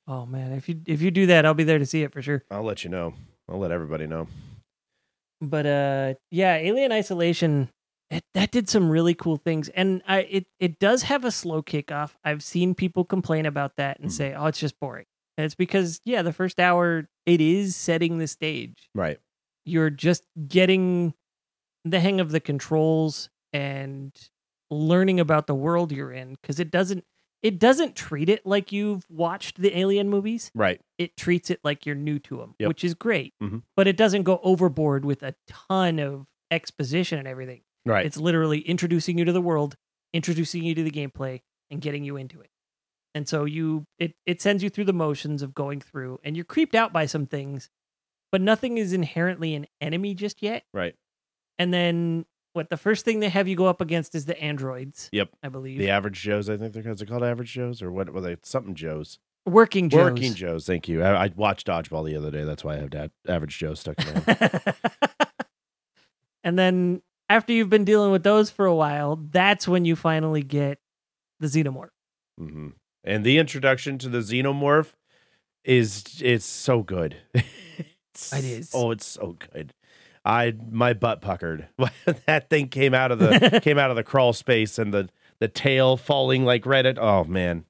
[0.07, 2.21] Oh man, if you if you do that, I'll be there to see it for
[2.21, 2.43] sure.
[2.51, 3.15] I'll let you know.
[3.49, 4.27] I'll let everybody know.
[5.41, 7.69] But uh, yeah, Alien Isolation
[8.11, 11.63] it, that did some really cool things, and I it it does have a slow
[11.63, 12.11] kickoff.
[12.23, 14.17] I've seen people complain about that and mm-hmm.
[14.17, 15.05] say, "Oh, it's just boring."
[15.41, 18.89] It's because, yeah, the first hour, it is setting the stage.
[18.95, 19.19] Right.
[19.65, 21.13] You're just getting
[21.85, 24.11] the hang of the controls and
[24.69, 27.03] learning about the world you're in because it doesn't
[27.43, 31.85] it doesn't treat it like you've watched the alien movies right it treats it like
[31.85, 32.69] you're new to them yep.
[32.69, 33.57] which is great mm-hmm.
[33.75, 38.59] but it doesn't go overboard with a ton of exposition and everything right it's literally
[38.61, 39.75] introducing you to the world
[40.13, 42.49] introducing you to the gameplay and getting you into it
[43.13, 46.45] and so you it it sends you through the motions of going through and you're
[46.45, 47.69] creeped out by some things
[48.31, 50.63] but nothing is inherently an enemy just yet.
[50.73, 50.95] Right.
[51.59, 55.09] And then what the first thing they have you go up against is the androids
[55.11, 55.29] yep.
[55.43, 55.77] I believe.
[55.77, 58.75] The average joes i think they're, they're called average joes or what were they something
[58.75, 59.19] joes.
[59.45, 60.11] Working joes.
[60.11, 61.01] Working joes thank you.
[61.01, 64.05] I, I watched dodgeball the other day that's why i have that average joe stuck
[64.05, 64.75] in there
[66.43, 70.43] and then after you've been dealing with those for a while that's when you finally
[70.43, 70.79] get
[71.39, 71.89] the xenomorph.
[72.39, 72.69] Mm-hmm
[73.03, 74.93] and the introduction to the xenomorph
[75.63, 77.17] is it's so good.
[77.33, 78.71] it's, it is.
[78.73, 79.73] Oh, it's so good.
[80.23, 81.67] I my butt puckered.
[82.25, 85.47] that thing came out of the came out of the crawl space and the the
[85.47, 86.97] tail falling like Reddit.
[86.99, 87.65] Oh man,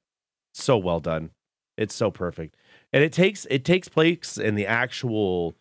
[0.54, 1.32] so well done.
[1.78, 2.56] It's so perfect,
[2.92, 5.56] and it takes it takes place in the actual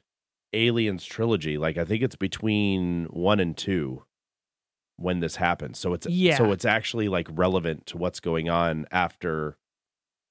[0.53, 1.57] Aliens trilogy.
[1.57, 4.05] Like I think it's between one and two
[4.97, 5.79] when this happens.
[5.79, 6.37] So it's yeah.
[6.37, 9.57] so it's actually like relevant to what's going on after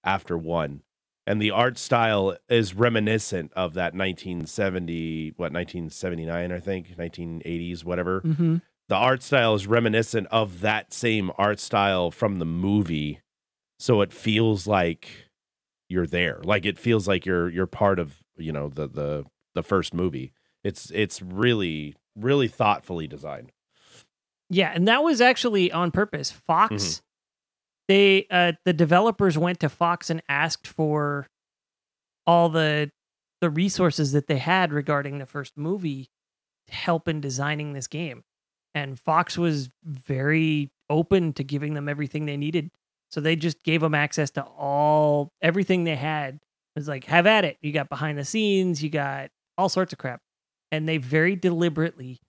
[0.03, 0.81] after one.
[1.27, 8.21] And the art style is reminiscent of that 1970, what, 1979, I think, 1980s, whatever.
[8.21, 8.57] Mm-hmm.
[8.87, 13.21] The art style is reminiscent of that same art style from the movie.
[13.77, 15.07] So it feels like
[15.87, 16.39] you're there.
[16.43, 20.33] Like it feels like you're you're part of, you know, the the the first movie.
[20.63, 23.51] It's it's really really thoughtfully designed.
[24.49, 26.31] Yeah, and that was actually on purpose.
[26.31, 27.05] Fox mm-hmm
[27.89, 31.27] they uh the developers went to Fox and asked for
[32.25, 32.91] all the
[33.41, 36.09] the resources that they had regarding the first movie
[36.67, 38.23] to help in designing this game.
[38.75, 42.69] And Fox was very open to giving them everything they needed.
[43.11, 46.35] So they just gave them access to all everything they had.
[46.35, 47.57] It was like, have at it.
[47.61, 50.21] You got behind the scenes, you got all sorts of crap.
[50.71, 52.19] And they very deliberately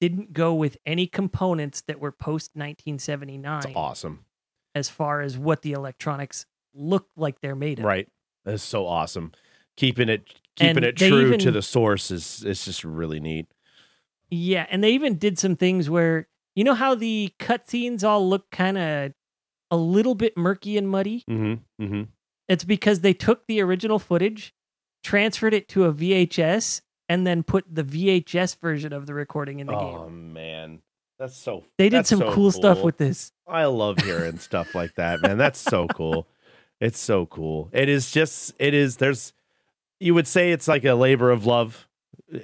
[0.00, 4.24] didn't go with any components that were post 1979 It's awesome.
[4.74, 7.84] As far as what the electronics look like they're made of.
[7.84, 8.08] Right.
[8.44, 9.32] That's so awesome.
[9.76, 13.46] Keeping it keeping And it true to the source is is just really neat.
[14.30, 18.50] Yeah, and they even did some things where you know how the cutscenes all look
[18.50, 19.12] kind of
[19.70, 21.24] a little bit murky and muddy.
[21.28, 21.84] Mm-hmm.
[21.84, 22.02] Mm-hmm.
[22.48, 24.54] It's because they took the original footage,
[25.02, 29.66] transferred it to a VHS, and then put the VHS version of the recording in
[29.66, 29.98] the Oh game.
[29.98, 30.82] Oh man.
[31.18, 33.32] That's so They did some so cool, stuff with this.
[33.46, 35.38] I love hearing stuff like that, man.
[35.38, 36.26] That's so cool.
[36.80, 37.70] It's so cool.
[37.72, 39.32] It is just it is there's
[40.00, 41.86] you would say it's like a labor of love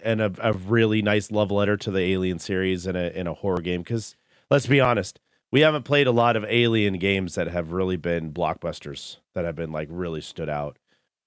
[0.02, 3.34] and a, a really nice love letter to the Alien series in a in a
[3.34, 4.14] horror game cuz
[4.50, 8.32] let's be honest, we haven't played a lot of Alien games that have really been
[8.32, 10.78] blockbusters that have been like really stood out.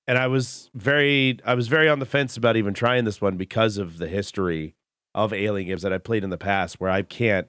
[0.08, 3.36] And I was very I was very on the fence about even trying this one
[3.36, 4.76] because of the history
[5.16, 7.48] of Alien games that I played in the past where I can't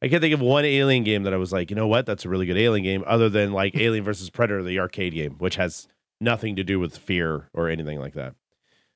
[0.00, 2.24] I can't think of one Alien game that I was like, you know what, that's
[2.24, 5.56] a really good Alien game, other than like Alien versus Predator, the arcade game, which
[5.56, 5.88] has
[6.20, 8.34] nothing to do with fear or anything like that.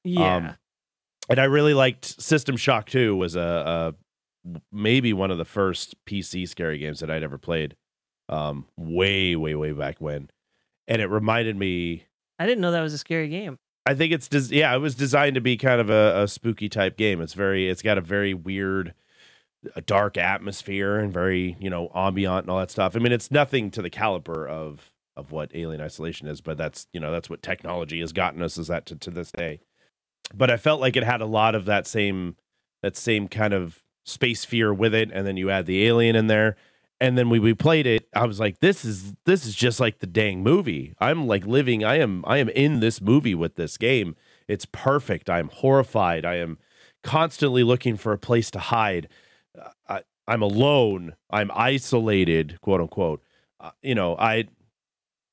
[0.04, 0.36] Yeah.
[0.36, 0.54] Um,
[1.28, 3.94] And I really liked System Shock 2 was a,
[4.46, 7.76] a maybe one of the first PC scary games that I'd ever played.
[8.28, 10.30] Um, way, way, way back when.
[10.88, 12.06] And it reminded me
[12.38, 13.58] I didn't know that was a scary game.
[13.84, 16.68] I think it's des- yeah, it was designed to be kind of a, a spooky
[16.68, 17.20] type game.
[17.20, 18.94] It's very it's got a very weird
[19.76, 22.96] a dark atmosphere and very, you know, ambient and all that stuff.
[22.96, 26.86] I mean, it's nothing to the caliber of of what Alien Isolation is, but that's,
[26.92, 29.60] you know, that's what technology has gotten us is that to, to this day.
[30.34, 32.36] But I felt like it had a lot of that same
[32.82, 36.26] that same kind of space fear with it and then you add the alien in
[36.26, 36.56] there
[37.02, 38.08] and then we we played it.
[38.14, 40.94] I was like this is this is just like the dang movie.
[41.00, 44.14] I'm like living i am i am in this movie with this game.
[44.46, 45.28] It's perfect.
[45.28, 46.24] I'm horrified.
[46.24, 46.58] I am
[47.02, 49.08] constantly looking for a place to hide.
[49.88, 51.16] I, i'm alone.
[51.28, 53.20] I'm isolated quote unquote.
[53.58, 54.44] Uh, you know I,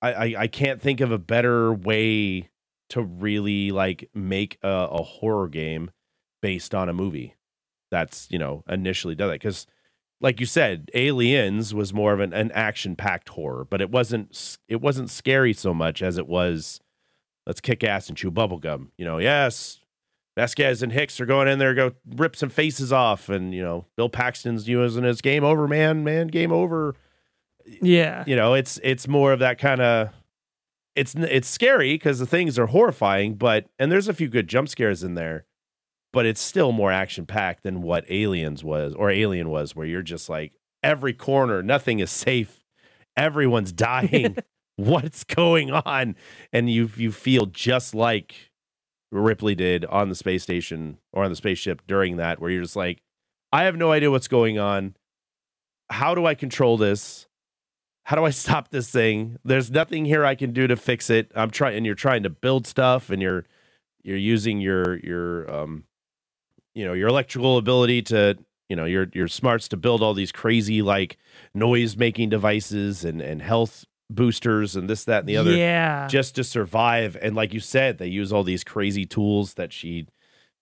[0.02, 2.50] I i can't think of a better way
[2.90, 5.92] to really like make a, a horror game
[6.42, 7.36] based on a movie
[7.92, 9.36] that's you know initially done that.
[9.36, 9.68] Because
[10.22, 14.58] like you said, Aliens was more of an, an action packed horror, but it wasn't
[14.68, 16.82] it wasn't scary so much as it was
[17.46, 18.90] let's kick ass and chew bubblegum.
[18.98, 19.80] You know, yes,
[20.36, 23.86] Vasquez and Hicks are going in there, go rip some faces off, and you know,
[23.96, 26.96] Bill Paxton's using his game over, man, man, game over.
[27.82, 28.24] Yeah.
[28.28, 30.10] You know, it's it's more of that kind of
[30.96, 34.70] it's it's scary because the things are horrifying, but and there's a few good jump
[34.70, 35.46] scares in there
[36.12, 40.02] but it's still more action packed than what Aliens was or Alien was, where you're
[40.02, 40.54] just like
[40.84, 42.64] every corner, nothing is safe,
[43.16, 44.38] everyone's dying.
[44.80, 46.16] What's going on?
[46.54, 48.50] And you you feel just like
[49.12, 52.78] Ripley did on the space station or on the spaceship during that, where you're just
[52.78, 53.02] like,
[53.52, 54.96] I have no idea what's going on.
[55.90, 57.28] How do I control this?
[58.06, 59.38] How do I stop this thing?
[59.44, 61.30] There's nothing here I can do to fix it.
[61.36, 63.44] I'm trying, and you're trying to build stuff, and you're
[64.02, 65.84] you're using your your um
[66.80, 68.38] you know your electrical ability to
[68.70, 71.18] you know your your smarts to build all these crazy like
[71.54, 76.08] noise making devices and and health boosters and this that and the other Yeah.
[76.08, 77.16] just to survive.
[77.22, 80.08] And like you said they use all these crazy tools that she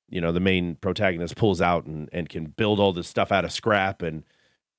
[0.09, 3.45] you know the main protagonist pulls out and and can build all this stuff out
[3.45, 4.01] of scrap.
[4.01, 4.23] And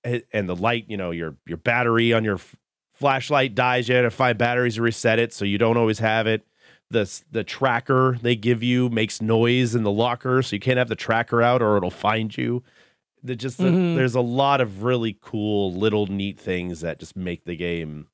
[0.04, 2.56] eh, and the light you know your your battery on your f-
[2.94, 3.88] flashlight dies.
[3.88, 6.46] You have to find batteries to reset it so you don't always have it
[6.90, 10.88] the the tracker they give you makes noise in the locker so you can't have
[10.88, 12.62] the tracker out or it'll find you.
[13.22, 13.96] The just the, Mhm.
[13.96, 18.06] there's a lot of really cool little neat things that just make the game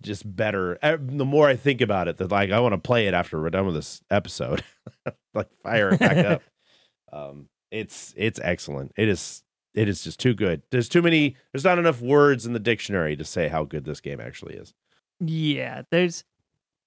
[0.00, 0.78] just better.
[0.82, 3.50] The more i think about it the like i want to play it after we're
[3.50, 4.62] done with this episode.
[5.34, 6.42] Like fire it back up.
[7.12, 8.92] Um it's it's excellent.
[8.96, 10.62] It is it is just too good.
[10.72, 14.00] There's too many there's not enough words in the dictionary to say how good this
[14.00, 14.74] game actually is.
[15.20, 16.24] Yeah, there's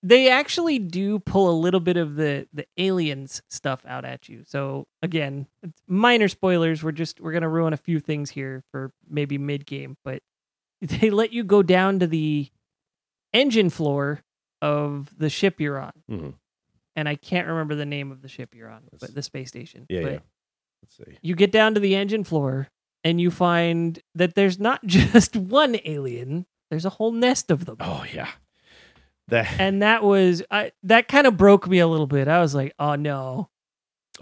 [0.04, 4.44] they actually do pull a little bit of the the aliens stuff out at you.
[4.46, 5.48] So again,
[5.88, 6.84] minor spoilers.
[6.84, 10.22] We're just we're gonna ruin a few things here for maybe mid game, but
[10.82, 12.50] they let you go down to the
[13.34, 14.22] engine floor
[14.62, 16.34] of the ship you're on, Mhm.
[16.96, 19.50] and I can't remember the name of the ship you're on, That's- but the space
[19.50, 19.86] station.
[19.90, 20.20] yeah But yeah
[20.84, 22.68] let's see You get down to the engine floor,
[23.04, 26.46] and you find that there's not just one alien.
[26.70, 28.30] There's a whole nest of them oh yeah
[29.32, 32.28] that and that was I, that kind of broke me a little bit.
[32.28, 33.50] I was like, "Oh no,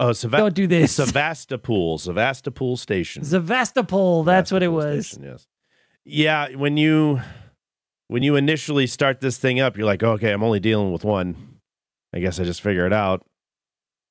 [0.00, 5.08] oh Seva- don't do this." Sevastopol Sevastopol station Sevastopol, that's what it was.
[5.08, 5.46] station, yes
[6.04, 7.20] Yeah, when you
[8.08, 11.60] when you initially start this thing up, you're like, okay, I'm only dealing with one.
[12.12, 13.24] I guess I just figure it out.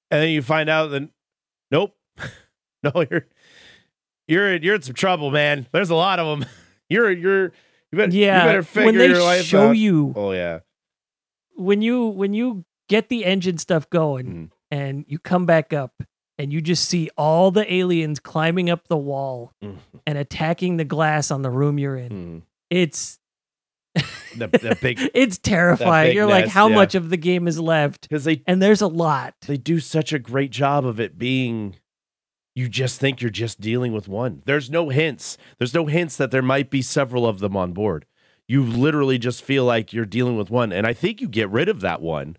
[0.09, 1.09] And then you find out that
[1.69, 1.95] nope,
[2.83, 3.25] no, you're
[4.27, 5.67] you're you're in some trouble, man.
[5.71, 6.49] There's a lot of them.
[6.89, 7.51] You're you're
[7.91, 9.77] you better, yeah, you better figure when they your life show out.
[9.77, 10.59] you Oh yeah,
[11.59, 14.49] when you when you get the engine stuff going Mhm.
[14.71, 15.93] and you come back up
[16.37, 19.77] and you just see all the aliens climbing up the wall Mhm.
[20.07, 22.11] and attacking the glass on the room you're in.
[22.11, 22.41] Mhm.
[22.69, 23.19] It's
[24.35, 26.09] the, the big it's terrifying.
[26.09, 26.75] big You're like, how yeah.
[26.75, 28.01] much of the game is left?
[28.07, 29.35] because they And there's a lot.
[29.47, 31.75] they do such a great job of it being
[32.55, 36.29] you just think you're just dealing with one there's no hints there's no hints that
[36.31, 38.05] there might be several of them on board
[38.49, 41.69] you literally just feel like you're dealing with one and i think you get rid
[41.69, 42.35] of that one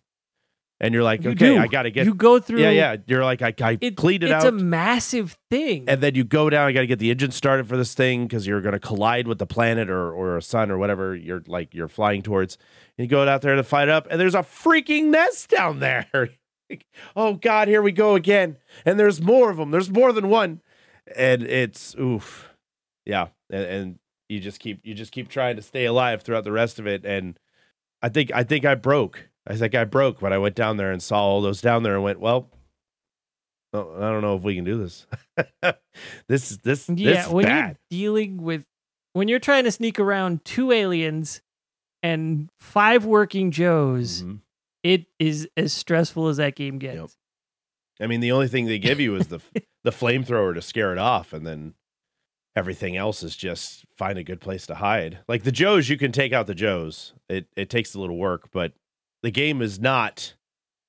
[0.82, 1.58] and you're like You okay do.
[1.58, 2.60] i gotta get you go through.
[2.60, 5.84] yeah yeah you're like i, I It, cleaned it it's out It's a massive thing.
[5.88, 6.66] and then you go down.
[6.68, 9.26] I got to get the engine started for this thing because you're going to collide
[9.28, 12.56] with the planet or or a sun or whatever you're like you're flying towards.
[12.98, 16.06] And you go out there to fight up, and there's a freaking nest down there.
[17.16, 18.56] oh God, here we go again.
[18.84, 19.70] And there's more of them.
[19.70, 20.60] There's more than one,
[21.16, 22.48] and it's oof,
[23.04, 23.28] yeah.
[23.50, 23.98] And, and
[24.30, 27.04] you just keep you just keep trying to stay alive throughout the rest of it.
[27.04, 27.38] And
[28.02, 29.28] I think I think I broke.
[29.46, 31.94] I think I broke when I went down there and saw all those down there
[31.94, 32.48] and went well.
[33.72, 35.06] Oh, I don't know if we can do this.
[36.28, 37.78] this this yeah, this is when bad.
[37.90, 38.64] you're dealing with
[39.12, 41.40] when you're trying to sneak around two aliens
[42.02, 44.40] and five working Joes, Mhm.
[44.82, 46.96] it is as stressful as that game gets.
[46.96, 47.10] Yep.
[48.02, 49.40] I mean, the only thing they give you is the
[49.84, 51.74] the flamethrower to scare it off, and then
[52.56, 55.18] everything else is just find a good place to hide.
[55.28, 57.12] Like the Joes, you can take out the Joes.
[57.28, 58.72] It it takes a little work, but
[59.22, 60.34] the game is not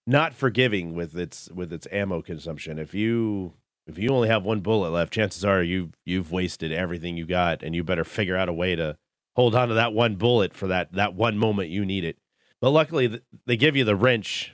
[0.07, 2.79] not forgiving with its with its ammo consumption.
[2.79, 3.53] If you
[3.87, 7.63] if you only have one bullet left, chances are you you've wasted everything you got,
[7.63, 8.97] and you better figure out a way to
[9.35, 12.17] hold on to that one bullet for that that one moment you need it.
[12.59, 14.53] But luckily, they give you the wrench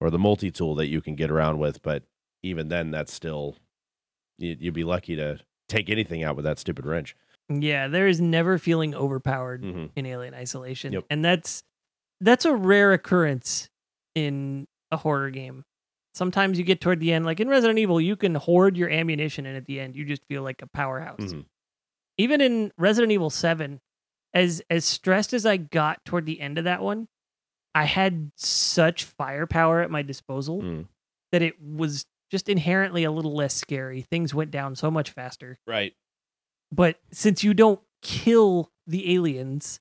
[0.00, 1.82] or the multi tool that you can get around with.
[1.82, 2.04] But
[2.42, 3.56] even then, that's still
[4.38, 5.40] you'd be lucky to
[5.70, 7.16] take anything out with that stupid wrench.
[7.48, 11.04] Yeah, there is never feeling overpowered hmm in Alien Isolation, Yep.
[11.10, 11.62] and that's
[12.20, 13.70] that's a rare occurrence
[14.14, 15.64] in a horror game.
[16.14, 19.46] Sometimes you get toward the end, like in Resident Evil, you can hoard your ammunition,
[19.46, 21.20] and at the end, you just feel like a powerhouse.
[21.20, 21.44] Mhm.
[22.18, 23.80] Even in Resident Evil Seven,
[24.34, 27.08] as as stressed as I got toward the end of that one,
[27.74, 30.88] I had such firepower at my disposal Mm.
[31.32, 34.02] that it was just inherently a little less scary.
[34.02, 35.58] Things went down so much faster.
[35.66, 35.92] Right.
[36.72, 39.80] But since you don't kill the aliens,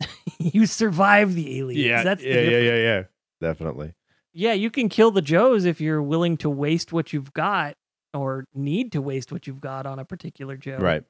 [0.38, 1.86] you survive the aliens.
[1.86, 2.02] Yeah.
[2.02, 2.40] That's the yeah.
[2.40, 2.58] Yeah.
[2.58, 2.76] Yeah.
[2.76, 3.02] Yeah.
[3.40, 3.94] Definitely.
[4.34, 7.76] Yeah, you can kill the Joes if you're willing to waste what you've got
[8.14, 10.78] or need to waste what you've got on a particular Joe.
[10.78, 11.04] Right.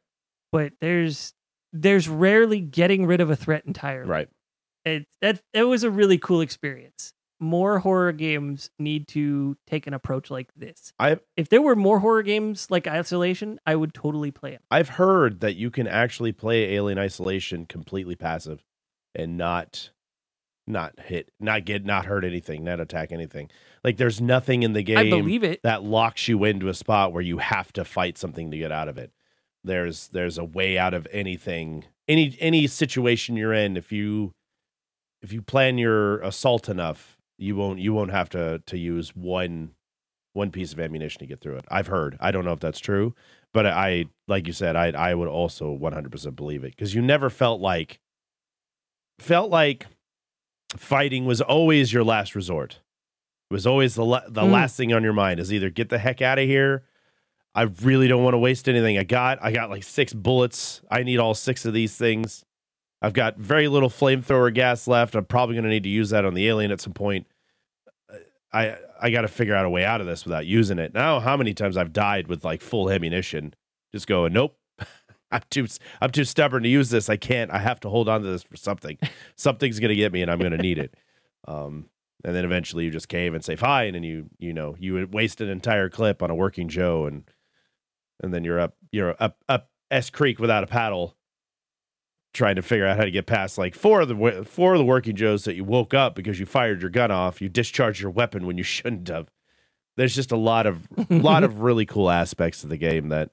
[0.51, 1.33] But there's
[1.73, 4.09] there's rarely getting rid of a threat entirely.
[4.09, 4.29] Right.
[4.85, 7.13] It that it was a really cool experience.
[7.43, 10.93] More horror games need to take an approach like this.
[11.01, 14.61] I If there were more horror games like Isolation, I would totally play it.
[14.71, 18.65] I've heard that you can actually play Alien Isolation completely passive
[19.15, 19.91] and not
[20.67, 23.51] not hit, not get, not hurt anything, not attack anything.
[23.83, 25.61] Like there's nothing in the game I believe it.
[25.65, 28.89] that locks you into a spot where you have to fight something to get out
[28.89, 29.11] of it.
[29.65, 33.77] There's there's a way out of anything, any any situation you're in.
[33.77, 34.33] If you
[35.21, 39.73] if you plan your assault enough, you won't you won't have to to use one
[40.35, 41.65] one piece of ammunition to get through it.
[41.69, 42.17] I've heard.
[42.21, 43.15] I don't know if that's true,
[43.53, 47.29] but I like you said, I I would also 100% believe it because you never
[47.29, 48.01] felt like
[49.19, 49.87] felt like
[50.77, 52.81] fighting was always your last resort.
[53.51, 54.51] It was always the la- the Mm.
[54.53, 56.85] last thing on your mind is either get the heck out of here.
[57.55, 59.39] I really don't want to waste anything I got.
[59.43, 60.81] I got like six bullets.
[60.91, 62.47] I need all six of these things.
[63.03, 65.15] I've got very little flamethrower gas left.
[65.15, 67.27] I'm probably going to need to use that on the alien at some point.
[68.53, 70.95] I I got to figure out a way out of this without using it.
[70.95, 73.55] Now, how many times I've died with like full ammunition,
[73.93, 74.57] just going, nope,
[75.31, 75.67] I'm too
[76.01, 77.09] I'm too stubborn to use this.
[77.09, 77.51] I can't.
[77.51, 78.99] I have to hold on to this for something.
[79.37, 80.95] Something's to get me, and I'm to need it.
[81.49, 81.87] Um,
[82.25, 85.41] and then eventually you just cave and say fine, and you you know you waste
[85.41, 87.25] an entire clip on a working Joe, and
[88.23, 91.17] and then you're up you're up up S Creek without a paddle,
[92.35, 94.85] trying to figure out how to get past like four of the four of the
[94.85, 97.41] working Joes that you woke up because you fired your gun off.
[97.43, 99.31] You discharged your weapon when you shouldn't have.
[99.97, 103.31] There's just a lot of lot of really cool aspects of the game that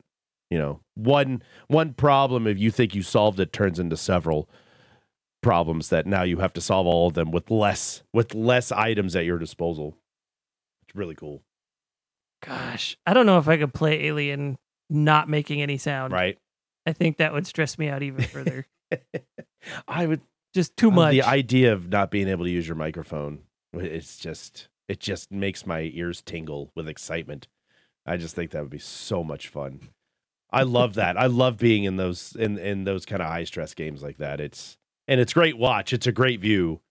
[0.49, 4.49] you know one one problem if you think you solved it turns into several
[5.41, 9.15] problems that now you have to solve all of them with less with less items
[9.15, 9.95] at your disposal.
[10.85, 11.43] It's really cool,
[12.45, 14.57] Gosh, I don't know if I could play Alien
[14.89, 16.11] not making any sound.
[16.11, 16.37] right?
[16.85, 18.65] I think that would stress me out even further.
[19.87, 20.21] I would
[20.53, 21.11] Just too um, much.
[21.11, 23.39] The idea of not being able to use your microphone,
[23.73, 27.47] it's just it just makes my ears tingle with excitement.
[28.05, 29.89] I just think that would be so much fun.
[30.51, 31.15] I love that.
[31.15, 34.41] I love being in those in in those kind of high stress games like that.
[34.41, 34.77] It's
[35.07, 35.93] and it's great watch.
[35.93, 36.81] It's a great view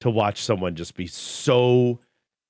[0.00, 1.98] to watch someone just be so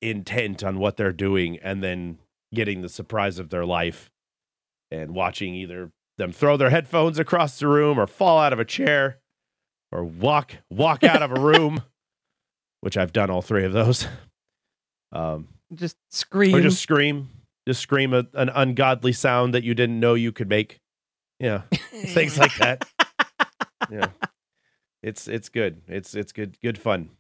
[0.03, 2.19] intent on what they're doing and then
[2.55, 4.11] getting the surprise of their life
[4.91, 8.65] and watching either them throw their headphones across the room or fall out of a
[8.65, 9.19] chair
[9.91, 11.83] or walk walk out of a room,
[12.83, 14.07] which I've done all three of those.
[15.13, 16.55] Um, just scream.
[16.55, 17.31] or just scream,
[17.67, 20.81] just scream a, an ungodly sound that you didn't know you could make.
[21.41, 22.87] Yeah, things like that.
[23.91, 24.09] Yeah,
[25.03, 25.81] it's it's good.
[25.87, 27.11] It's it's good good fun,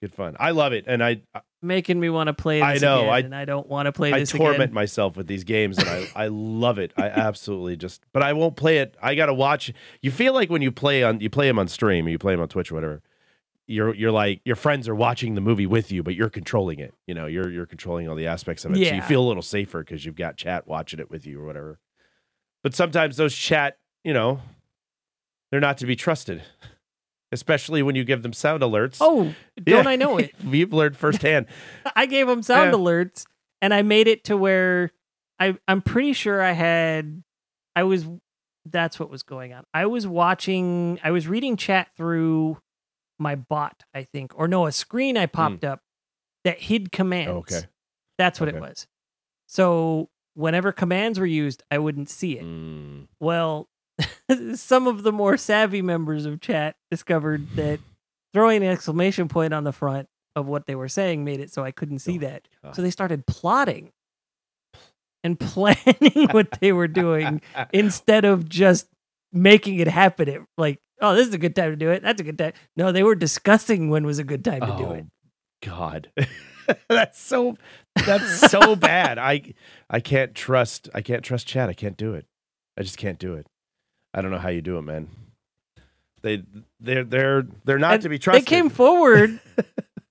[0.00, 0.36] good fun.
[0.38, 1.22] I love it, and I
[1.62, 4.10] making me want to play I know, again, I- and I don't want to play
[4.10, 4.16] this.
[4.16, 4.74] I this torment again.
[4.74, 6.92] myself with these games, and I I love it.
[6.96, 8.96] I absolutely just, but I won't play it.
[9.02, 9.72] I gotta watch.
[10.02, 12.34] You feel like when you play on you play them on stream, or you play
[12.34, 13.02] them on Twitch, or whatever.
[13.68, 16.94] You're you're like your friends are watching the movie with you, but you're controlling it.
[17.08, 19.42] You know, you're you're controlling all the aspects of it, so you feel a little
[19.42, 21.80] safer because you've got chat watching it with you or whatever.
[22.62, 24.40] But sometimes those chat, you know,
[25.50, 26.42] they're not to be trusted,
[27.36, 28.96] especially when you give them sound alerts.
[29.00, 30.32] Oh, don't I know it?
[30.44, 31.46] We've learned firsthand.
[31.96, 32.78] I gave them sound Yeah.
[32.78, 33.26] alerts,
[33.62, 34.90] and I made it to where
[35.38, 37.22] I I'm pretty sure I had
[37.76, 38.06] I was
[38.64, 39.64] that's what was going on.
[39.74, 42.58] I was watching I was reading chat through
[43.18, 45.80] my bot, I think, or no, a screen I popped up
[46.44, 47.30] that hid commands.
[47.30, 47.36] Hmm.
[47.38, 47.60] Okay.
[48.18, 48.86] That's what it was.
[49.46, 52.44] So whenever commands were used, I wouldn't see it.
[52.44, 53.06] Mm.
[53.20, 53.68] Well,
[54.54, 57.80] some of the more savvy members of chat discovered that
[58.32, 61.64] throwing an exclamation point on the front of what they were saying made it so
[61.64, 62.48] I couldn't see Oh, that.
[62.62, 62.76] God.
[62.76, 63.92] So they started plotting
[65.24, 67.40] and planning what they were doing
[67.72, 68.86] instead of just
[69.32, 70.28] making it happen.
[70.28, 72.02] It, like, oh, this is a good time to do it.
[72.02, 72.52] That's a good time.
[72.76, 75.04] No, they were discussing when was a good time to do oh, it.
[75.06, 76.10] Oh, God.
[76.88, 77.56] that's so
[78.04, 79.18] that's so bad.
[79.18, 79.54] I
[79.88, 81.68] I can't trust I can't trust chat.
[81.68, 82.26] I can't do it.
[82.76, 83.46] I just can't do it.
[84.16, 85.08] I don't know how you do it, man.
[86.22, 86.42] They
[86.80, 88.44] they're they're they're not And to be trusted.
[88.44, 89.38] They came forward.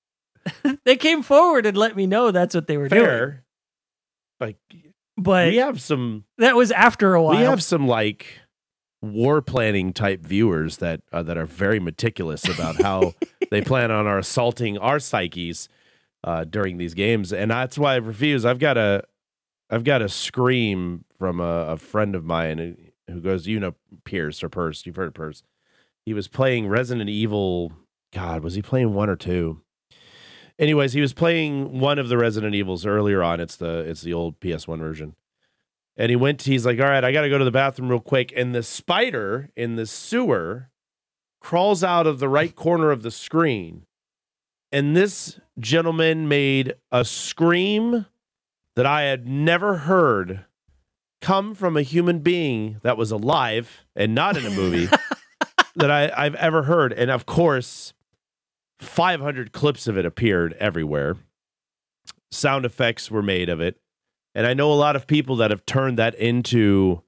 [0.85, 3.39] they came forward and let me know that's what they were doing.
[4.39, 4.57] Like
[5.17, 7.37] But we have some that was after a while.
[7.37, 8.27] we have some like
[9.01, 13.13] war planning type viewers that uh, that are very meticulous about how
[13.51, 15.67] they plan on our assaulting our psyches
[16.23, 18.45] uh, during these games, and that's why I refuse.
[18.45, 19.03] I've got a
[19.69, 24.43] I've got a scream from a, a friend of mine who- goes, you know, Pierce
[24.43, 24.85] or Purse.
[24.85, 25.43] You've heard of Purse.
[26.05, 27.73] He was playing Resident Evil.
[28.13, 29.61] God, was he playing one or two?
[30.57, 33.39] Anyways, he was playing one of the Resident Evils earlier on.
[33.39, 35.15] It's the it's the old PS1 version.
[35.97, 38.01] And he went, he's like, all right, I got to go to the bathroom real
[38.01, 38.33] quick.
[38.35, 40.69] And the spider in the sewer
[41.39, 43.85] crawls out of the right corner of the screen.
[44.71, 48.07] And this gentleman made a scream
[48.75, 50.45] that I had never heard
[51.21, 54.87] come from a human being that was alive and not in a movie
[55.75, 56.93] that I, I've ever heard.
[56.93, 57.93] And of course,
[58.79, 61.17] 500 clips of it appeared everywhere.
[62.31, 63.77] Sound effects were made of it.
[64.33, 67.01] And I know a lot of people that have turned that into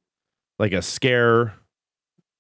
[0.58, 1.54] like a scare,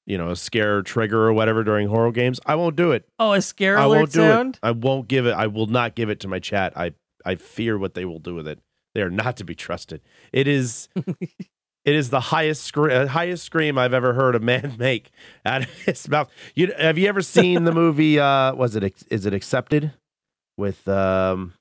[0.06, 2.40] you know, a scare trigger or whatever during horror games.
[2.46, 3.08] I won't do it.
[3.20, 4.56] oh, a scare I alert won't do sound.
[4.56, 4.60] it.
[4.64, 5.34] I won't give it.
[5.34, 6.72] I will not give it to my chat.
[6.78, 6.94] I
[7.26, 8.60] I fear what they will do with it.
[8.96, 10.02] They are not to be trusted.
[10.32, 10.88] It is
[11.88, 15.10] it is the highest scre- uh, highest scream I've ever heard a man make
[15.46, 16.30] out of his mouth.
[16.54, 19.94] You have you ever seen the movie uh was it is it accepted
[20.58, 21.54] with um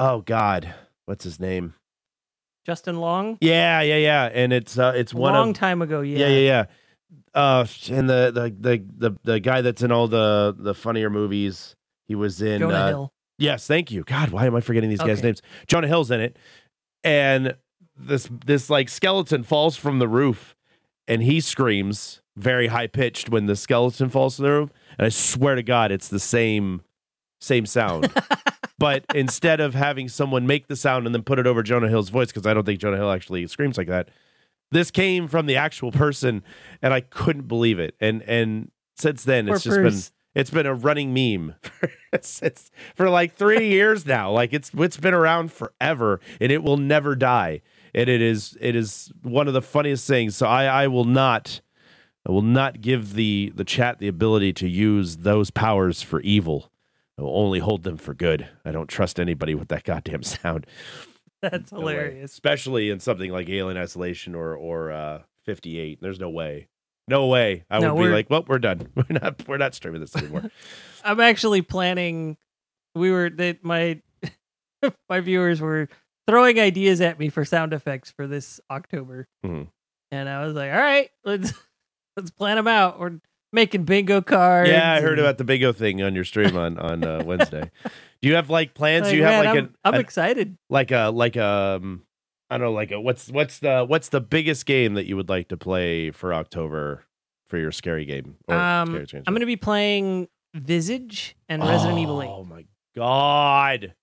[0.00, 0.74] oh god,
[1.06, 1.74] what's his name?
[2.66, 3.38] Justin Long.
[3.40, 4.24] Yeah, yeah, yeah.
[4.24, 6.00] And it's uh it's A one long of time ago.
[6.00, 6.18] Yeah.
[6.18, 6.64] yeah, yeah, yeah.
[7.34, 11.76] Uh, and the, the the the the guy that's in all the the funnier movies,
[12.06, 12.58] he was in.
[12.58, 13.12] Jonah uh, Hill.
[13.38, 14.02] Yes, thank you.
[14.04, 15.42] God, why am I forgetting these guys' names?
[15.66, 16.36] Jonah Hill's in it,
[17.04, 17.56] and
[18.06, 20.54] this this like skeleton falls from the roof,
[21.08, 24.70] and he screams very high pitched when the skeleton falls from the roof.
[24.98, 26.82] And I swear to God, it's the same
[27.40, 28.12] same sound.
[28.78, 32.08] but instead of having someone make the sound and then put it over Jonah Hill's
[32.08, 34.08] voice, because I don't think Jonah Hill actually screams like that,
[34.70, 36.42] this came from the actual person,
[36.80, 37.94] and I couldn't believe it.
[38.00, 40.02] And and since then, Poor it's just been
[40.34, 41.56] it's been a running meme
[42.12, 44.30] it's, for like three years now.
[44.30, 47.60] Like it's it's been around forever, and it will never die.
[47.94, 50.36] And it is it is one of the funniest things.
[50.36, 51.60] So I I will not
[52.26, 56.70] I will not give the the chat the ability to use those powers for evil.
[57.18, 58.48] I will only hold them for good.
[58.64, 60.66] I don't trust anybody with that goddamn sound.
[61.42, 62.32] That's No hilarious.
[62.32, 65.98] Especially in something like Alien Isolation or or uh, 58.
[66.00, 66.68] There's no way.
[67.08, 67.64] No way.
[67.68, 68.88] I No, would be like, well, we're done.
[68.94, 69.46] We're not.
[69.48, 70.50] We're not streaming this anymore.
[71.04, 72.36] I'm actually planning.
[72.94, 74.00] We were that my
[75.08, 75.88] my viewers were
[76.26, 79.68] throwing ideas at me for sound effects for this October, Mhm.
[80.10, 81.52] and I was like, "All right, let's
[82.16, 83.18] let's plan them out." We're
[83.52, 84.70] making bingo cards.
[84.70, 87.70] yeah, I heard and- about the bingo thing on your stream on on uh, Wednesday.
[88.22, 89.04] Do you have like plans?
[89.04, 90.56] Like, Do you have man, like I'm, an, I'm an- excited.
[90.70, 92.02] like a like a um,
[92.50, 95.28] I don't know like a what's what's the what's the biggest game that you would
[95.28, 97.04] like to play for October
[97.48, 98.36] for your scary game?
[98.48, 102.28] Or Um, scary I'm going to be playing Visage and Resident Evil 8.
[102.28, 102.64] Oh my
[102.94, 103.94] god.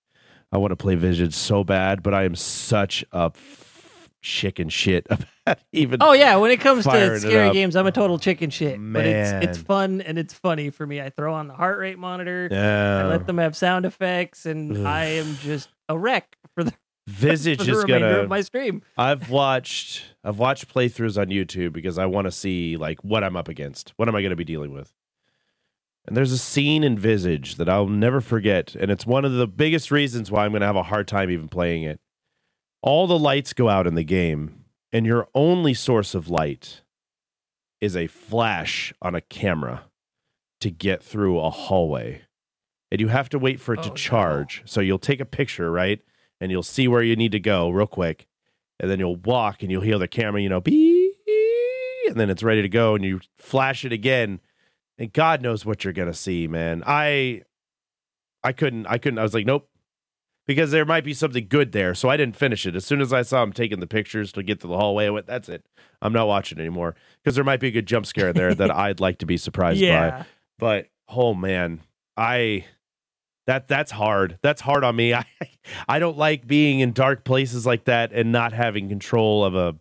[0.52, 5.06] I want to play Vision so bad, but I am such a f- chicken shit
[5.10, 8.78] about even Oh yeah, when it comes to scary games, I'm a total chicken shit.
[8.80, 11.00] But it's it's fun and it's funny for me.
[11.00, 12.48] I throw on the heart rate monitor.
[12.50, 13.04] Yeah.
[13.04, 14.86] I let them have sound effects, and Ugh.
[14.86, 16.72] I am just a wreck for the,
[17.06, 18.82] Visage for is gonna my stream.
[18.96, 23.36] I've watched I've watched playthroughs on YouTube because I want to see like what I'm
[23.36, 23.92] up against.
[23.96, 24.92] What am I going to be dealing with?
[26.06, 29.46] And there's a scene in Visage that I'll never forget, and it's one of the
[29.46, 32.00] biggest reasons why I'm going to have a hard time even playing it.
[32.82, 36.82] All the lights go out in the game, and your only source of light
[37.80, 39.84] is a flash on a camera
[40.60, 42.22] to get through a hallway.
[42.90, 43.94] And you have to wait for it Oh, to no.
[43.94, 44.62] charge.
[44.64, 46.00] So you'll take a picture, right?
[46.40, 48.26] And you'll see where you need to go real quick.
[48.80, 51.14] And then you'll walk and you'll hear the camera, you know, beep,
[52.08, 52.94] and then it's ready to go.
[52.94, 54.40] And you flash it again.
[55.00, 56.84] And God knows what you're gonna see, man.
[56.86, 57.42] I
[58.44, 59.66] I couldn't I couldn't I was like, nope.
[60.46, 61.94] Because there might be something good there.
[61.94, 62.74] So I didn't finish it.
[62.74, 65.10] As soon as I saw him taking the pictures to get to the hallway, I
[65.10, 65.64] went, that's it.
[66.02, 66.96] I'm not watching anymore.
[67.22, 69.80] Because there might be a good jump scare there that I'd like to be surprised
[70.10, 70.26] by
[70.60, 71.80] but oh man
[72.16, 72.64] i
[73.46, 75.24] that that's hard that's hard on me i
[75.88, 79.74] i don't like being in dark places like that and not having control of a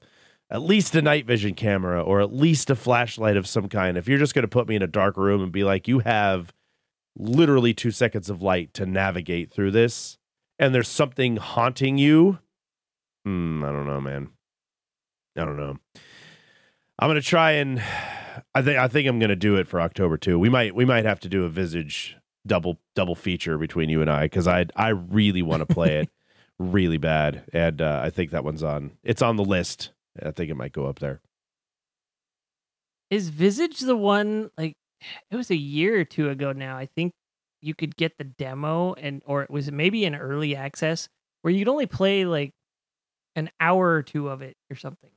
[0.52, 4.08] at least a night vision camera or at least a flashlight of some kind if
[4.08, 6.54] you're just going to put me in a dark room and be like you have
[7.18, 10.18] literally 2 seconds of light to navigate through this
[10.58, 12.40] and there's something haunting you
[13.26, 14.30] hmm, i don't know man
[15.38, 15.78] i don't know
[17.00, 17.82] i'm going to try and
[18.56, 20.40] I think I think I'm going to do it for October too.
[20.40, 24.10] We might we might have to do a Visage double double feature between you and
[24.10, 26.10] I because I I really want to play it
[26.60, 28.92] really bad, and uh, I think that one's on.
[29.04, 29.92] It's on the list.
[30.26, 31.22] I think it might go up there.
[33.10, 34.52] is Visage the one?
[34.58, 34.74] Like,
[35.32, 36.78] it was a year or two ago now.
[36.78, 37.14] I think
[37.62, 41.08] you could get the demo, and or it was maybe an early access
[41.42, 42.52] where you'd only play like
[43.36, 45.10] an hour or two of it or something.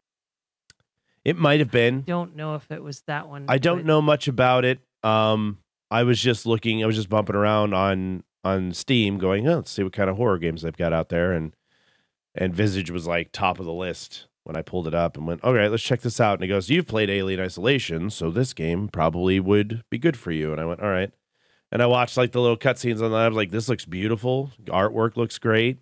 [1.25, 1.99] It might have been.
[1.99, 3.47] I Don't know if it was that one.
[3.49, 4.81] I don't but- know much about it.
[5.05, 5.59] Um,
[5.91, 6.83] I was just looking.
[6.83, 10.17] I was just bumping around on on Steam, going, oh, let's see what kind of
[10.17, 11.55] horror games they've got out there, and
[12.35, 15.45] and Visage was like top of the list when I pulled it up and went,
[15.45, 16.35] all right, let's check this out.
[16.35, 20.33] And he goes, you've played Alien Isolation, so this game probably would be good for
[20.33, 20.53] you.
[20.53, 21.11] And I went, all right.
[21.71, 23.17] And I watched like the little cutscenes on that.
[23.17, 24.51] I was like, this looks beautiful.
[24.67, 25.79] Artwork looks great.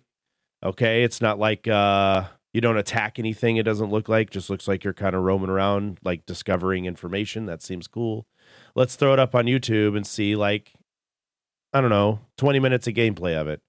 [0.63, 3.57] Okay, it's not like uh you don't attack anything.
[3.57, 4.29] It doesn't look like.
[4.29, 7.45] Just looks like you're kind of roaming around, like discovering information.
[7.45, 8.25] That seems cool.
[8.75, 10.73] Let's throw it up on YouTube and see like
[11.73, 13.61] I don't know, 20 minutes of gameplay of it.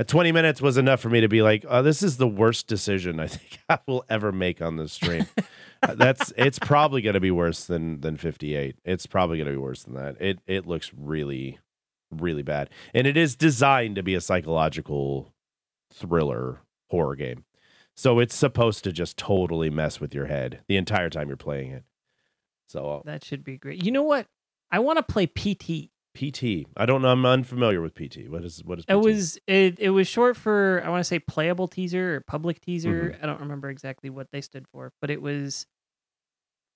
[0.00, 2.68] At 20 minutes was enough for me to be like, oh, this is the worst
[2.68, 5.26] decision I think I will ever make on this stream.
[5.80, 8.74] Uh, That's it's probably going to be worse than than 58.
[8.84, 10.20] It's probably going to be worse than that.
[10.20, 11.60] It it looks really
[12.10, 12.68] really bad.
[12.92, 15.32] And it is designed to be a psychological
[15.94, 17.44] thriller horror game.
[17.94, 21.70] So it's supposed to just totally mess with your head the entire time you're playing
[21.70, 21.84] it.
[22.66, 23.84] So uh, That should be great.
[23.84, 24.26] You know what?
[24.72, 25.90] I want to play PT.
[26.18, 26.66] PT.
[26.76, 27.08] I don't know.
[27.08, 28.28] I'm unfamiliar with PT.
[28.28, 28.90] What is what is PT?
[28.90, 32.60] It was it, it was short for I want to say playable teaser or public
[32.60, 33.10] teaser.
[33.14, 33.22] Mm-hmm.
[33.22, 35.66] I don't remember exactly what they stood for, but it was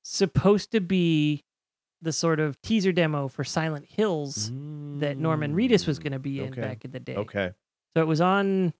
[0.05, 1.45] supposed to be
[2.01, 4.51] the sort of teaser demo for Silent Hills
[4.99, 6.61] that Norman Reedus was Mm, going to be in okay.
[6.61, 7.15] back in the day.
[7.15, 7.53] Okay.
[7.97, 8.73] So it was on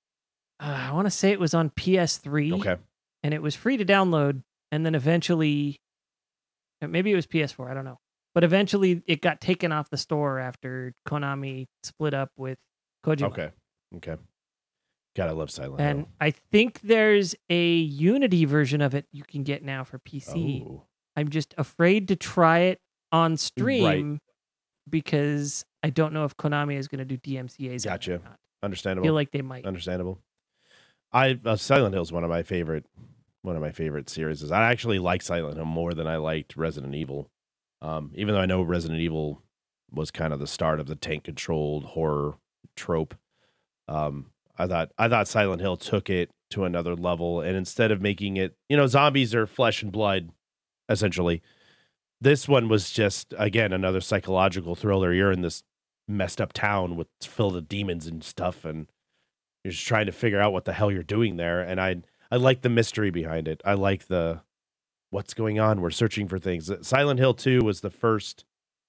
[0.61, 2.77] uh, I want to say it was on PS3 Okay.
[3.23, 4.43] and it was free to download
[4.73, 5.81] and then eventually
[6.83, 7.99] uh, maybe it was PS4, I don't know.
[8.35, 12.59] But eventually it got taken off the store after Konami split up with
[13.05, 13.27] Kojima.
[13.27, 13.51] Okay.
[13.97, 14.17] Okay.
[15.15, 15.89] God, I love Silent Hill.
[15.89, 16.09] And Hill.
[16.21, 20.67] I think there's a Unity version of it you can get now for PC.
[20.67, 20.85] Oh.
[21.17, 22.81] I'm just afraid to try it
[23.11, 24.21] on stream
[24.89, 27.85] because I don't know if Konami is going to do DMCA's.
[27.85, 28.15] Gotcha.
[28.15, 28.39] or not.
[28.63, 29.07] I Understandable.
[29.07, 29.67] feel like they might.
[29.67, 30.19] Understandable.
[31.13, 32.87] I uh, Silent Hill is one of my favorite
[33.43, 34.51] one of my favorite series.
[34.51, 37.29] I actually like Silent Hill more than I liked Resident Evil.
[37.83, 39.43] Um, even though I know Resident Evil
[39.91, 42.37] was kind of the start of the tank controlled horror
[42.77, 43.15] trope.
[43.89, 48.01] Um, I thought I thought Silent Hill took it to another level, and instead of
[48.01, 50.31] making it, you know, zombies are flesh and blood,
[50.89, 51.43] essentially.
[52.21, 55.13] this one was just again another psychological thriller.
[55.13, 55.65] You're in this
[56.09, 58.87] messed up town with filled with demons and stuff, and
[59.65, 61.61] you're just trying to figure out what the hell you're doing there.
[61.61, 63.61] And I I like the mystery behind it.
[63.65, 64.43] I like the
[65.13, 65.81] what's going on.
[65.81, 66.69] We're searching for things.
[66.71, 68.45] Uh, Silent Hill 2 was the first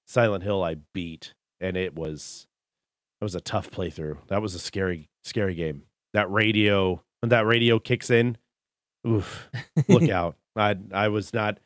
[0.06, 2.48] Silent Hill I beat, and it was
[3.22, 4.18] it was a tough playthrough.
[4.28, 5.84] That was a scary, scary game.
[6.14, 8.38] That radio when that radio kicks in,
[9.08, 9.50] oof,
[9.88, 10.36] look out.
[10.56, 11.60] I I was not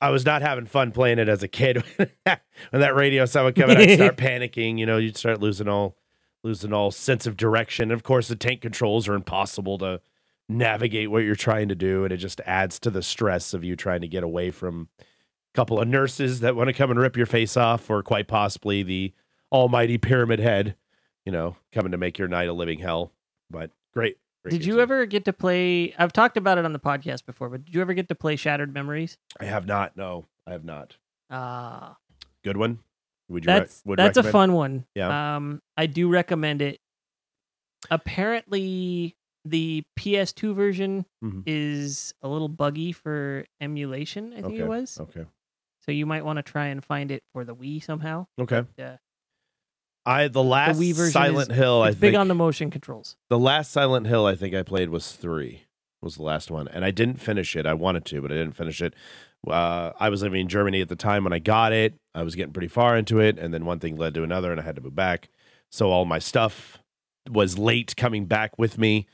[0.00, 1.82] I was not having fun playing it as a kid.
[1.96, 2.38] when
[2.72, 4.78] that radio sound would come in, I'd start panicking.
[4.78, 5.96] You know, you'd start losing all
[6.44, 7.84] losing all sense of direction.
[7.90, 10.00] And Of course, the tank controls are impossible to
[10.48, 13.76] navigate what you're trying to do, and it just adds to the stress of you
[13.76, 15.04] trying to get away from a
[15.54, 18.82] couple of nurses that want to come and rip your face off, or quite possibly
[18.82, 19.12] the
[19.52, 20.76] almighty pyramid head,
[21.24, 23.12] you know, coming to make your night a living hell.
[23.50, 24.18] But great.
[24.44, 24.80] great Did you too.
[24.80, 25.94] ever get to play?
[25.98, 28.36] I've talked about it on the podcast before, but did you ever get to play
[28.36, 29.18] Shattered Memories?
[29.40, 29.96] I have not.
[29.96, 30.96] No, I have not.
[31.30, 31.96] Ah,
[32.44, 32.78] Good one.
[33.28, 33.46] Would you?
[33.48, 34.86] that's would that's a fun one.
[34.94, 35.36] Yeah.
[35.36, 36.78] Um, I do recommend it.
[37.90, 39.16] Apparently,
[39.50, 41.42] the PS2 version Mhm.
[41.46, 44.32] is a little buggy for emulation.
[44.32, 44.58] I think Okay.
[44.58, 44.98] it was.
[45.00, 45.24] Okay.
[45.80, 48.26] So you might want to try and find it for the Wii somehow.
[48.38, 48.64] Okay.
[48.76, 48.96] Yeah,
[50.04, 51.82] I the last Wii version Silent is- Hill.
[51.82, 53.16] I big think on the motion controls.
[53.28, 55.62] the last Silent Hill I think I played was three.
[56.02, 57.66] Was the last one, and I didn't finish it.
[57.66, 58.94] I wanted to, but I didn't finish it.
[59.48, 61.94] Uh, I was living in Germany at the time when I got it.
[62.14, 64.60] I was getting pretty far into it, and then one thing led to another, and
[64.60, 65.30] I had to move back.
[65.70, 66.78] So all my stuff
[67.28, 69.06] was late coming back with me,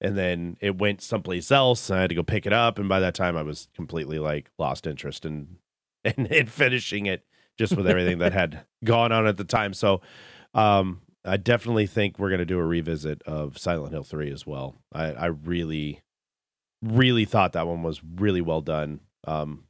[0.00, 1.90] and then it went someplace else.
[1.90, 4.18] And I had to go pick it up, and by that time, I was completely
[4.18, 5.56] like lost interest in
[6.04, 7.24] in, in finishing it,
[7.58, 9.74] just with everything that had gone on at the time.
[9.74, 10.00] So
[10.54, 14.46] um, I definitely think we're going to do a revisit of Silent Hill 3 as
[14.46, 14.76] well.
[14.92, 16.00] I, I really,
[16.82, 19.00] really thought that one was really well done.
[19.26, 19.64] Um,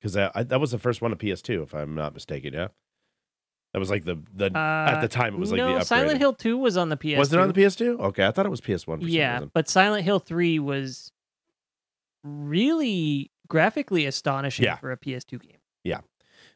[0.00, 2.52] because I, that was the first one to PS2, if I'm not mistaken.
[2.52, 2.68] Yeah,
[3.74, 5.86] that was like the the at the Uh, time it was like no, the upgrade.
[5.88, 7.18] Silent Hill 2 was on the PS2.
[7.18, 8.00] Was it on the PS2?
[8.00, 9.02] Okay, I thought it was PS1.
[9.02, 11.10] For Yeah, but Silent Hill 3 was
[12.22, 14.76] really graphically astonishing Yeah.
[14.76, 15.58] for a PS2 game.
[15.82, 16.00] Yeah,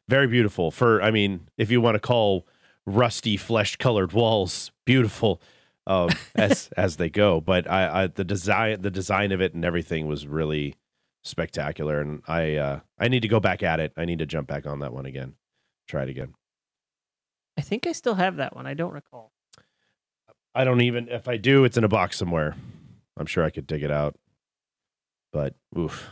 [0.08, 0.70] very beautiful.
[0.70, 2.46] For I mean, if you want to call
[2.86, 5.42] rusty flesh colored walls beautiful,
[5.86, 9.64] um, as as they go, but I, I the design the design of it and
[9.64, 10.76] everything was really
[11.24, 13.92] spectacular, and I uh, I need to go back at it.
[13.96, 15.34] I need to jump back on that one again,
[15.88, 16.34] try it again.
[17.59, 18.66] I think I still have that one.
[18.66, 19.32] I don't recall.
[20.54, 22.54] I don't even if I do, it's in a box somewhere.
[23.18, 24.14] I'm sure I could dig it out,
[25.32, 26.09] but oof,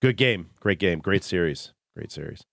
[0.00, 2.44] good game, great game, great series, great series.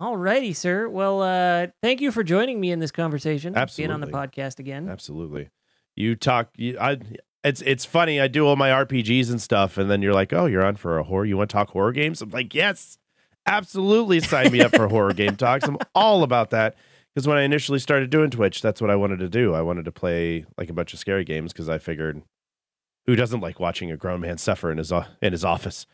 [0.00, 0.88] Alrighty, sir.
[0.88, 3.54] Well, uh, thank you for joining me in this conversation.
[3.76, 4.88] Being on the podcast again.
[4.88, 5.50] Absolutely.
[5.96, 6.50] You talk.
[6.56, 6.98] You, I.
[7.42, 8.20] It's it's funny.
[8.20, 10.98] I do all my RPGs and stuff, and then you're like, "Oh, you're on for
[10.98, 11.24] a horror.
[11.24, 12.98] You want to talk horror games?" I'm like, "Yes,
[13.46, 14.20] absolutely.
[14.20, 15.66] Sign me up for horror game talks.
[15.66, 16.76] I'm all about that."
[17.14, 19.54] Because when I initially started doing Twitch, that's what I wanted to do.
[19.54, 22.22] I wanted to play like a bunch of scary games because I figured,
[23.06, 24.92] who doesn't like watching a grown man suffer in his
[25.22, 25.86] in his office,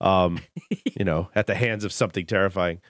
[0.00, 0.40] um,
[0.98, 2.80] you know, at the hands of something terrifying.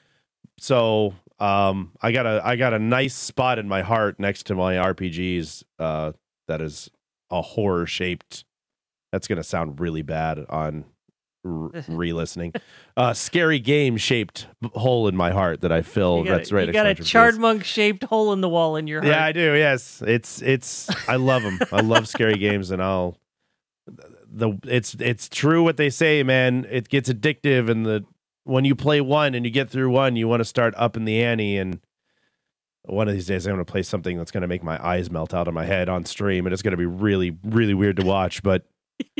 [0.58, 4.54] So um, I got a I got a nice spot in my heart next to
[4.54, 6.12] my RPGs uh,
[6.48, 6.90] that is
[7.30, 8.44] a horror shaped.
[9.12, 10.86] That's gonna sound really bad on
[11.88, 12.52] re-listening.
[12.96, 16.24] uh, scary game shaped hole in my heart that I fill.
[16.24, 16.66] Got, that's right.
[16.66, 19.00] You got a next to my charred monk shaped hole in the wall in your
[19.02, 19.12] heart.
[19.12, 19.54] Yeah, I do.
[19.54, 20.88] Yes, it's it's.
[21.08, 21.58] I love them.
[21.72, 23.18] I love scary games, and I'll.
[24.28, 26.66] The it's it's true what they say, man.
[26.68, 28.04] It gets addictive, and the
[28.44, 31.04] when you play one and you get through one, you want to start up in
[31.04, 31.56] the ante.
[31.56, 31.80] And
[32.84, 35.10] one of these days, I'm going to play something that's going to make my eyes
[35.10, 37.96] melt out of my head on stream, and it's going to be really really weird
[37.96, 38.42] to watch.
[38.42, 38.66] But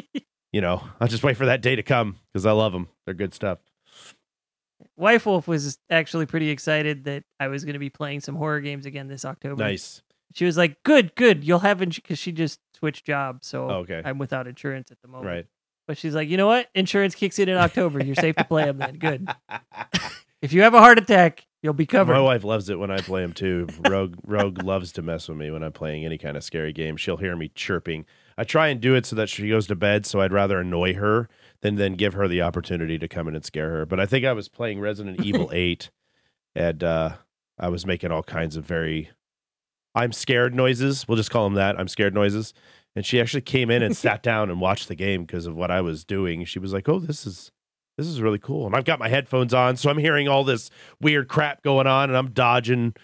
[0.57, 2.89] you know, I'll just wait for that day to come because I love them.
[3.05, 3.59] They're good stuff.
[4.97, 8.61] Wife Wolf was actually pretty excited that I was going to be playing some horror
[8.61, 9.63] games again this October.
[9.63, 10.01] Nice.
[10.33, 11.45] She was like, "Good, good.
[11.45, 14.01] You'll have insurance because she just switched jobs, so Oh, okay.
[14.03, 15.47] I'm without insurance at the moment." Right.
[15.87, 16.69] But she's like, "You know what?
[16.75, 18.03] Insurance kicks in in October.
[18.03, 18.95] You're safe to play them then.
[18.99, 19.29] Good.
[20.43, 22.99] If you have a heart attack, you'll be covered." My wife loves it when I
[22.99, 23.67] play them too.
[23.89, 26.97] Rogue Rogue loves to mess with me when I'm playing any kind of scary game.
[26.97, 28.05] She'll hear me chirping.
[28.39, 30.07] I try and do it so that she goes to bed.
[30.07, 31.29] So I'd rather annoy her
[31.63, 33.87] than then give her the opportunity to come in and scare her.
[33.87, 35.91] But I think I was playing Resident Evil Eight,
[36.55, 37.17] and uh,
[37.59, 39.11] I was making all kinds of very
[39.97, 41.09] I'm scared noises.
[41.09, 41.81] We'll just call them that.
[41.81, 42.53] I'm scared noises.
[42.95, 45.71] And she actually came in and sat down and watched the game because of what
[45.71, 46.45] I was doing.
[46.45, 47.51] She was like, "Oh, this is
[47.97, 50.71] this is really cool." And I've got my headphones on, so I'm hearing all this
[51.01, 52.95] weird crap going on, and I'm dodging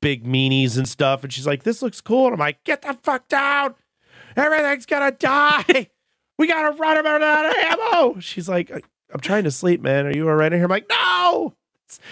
[0.00, 1.24] big meanies and stuff.
[1.24, 3.74] And she's like, "This looks cool." And I'm like, "Get the fuck down!
[4.36, 5.90] Everything's gonna die.
[6.38, 10.06] We gotta run him out of ammo." She's like, "I'm trying to sleep, man.
[10.06, 11.54] Are you all right in here?" I'm like, "No,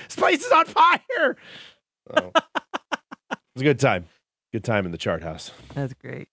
[0.08, 1.36] Spice is on fire.
[2.14, 2.32] Oh.
[3.30, 4.06] it's a good time.
[4.52, 5.50] Good time in the chart house.
[5.74, 6.28] That's great.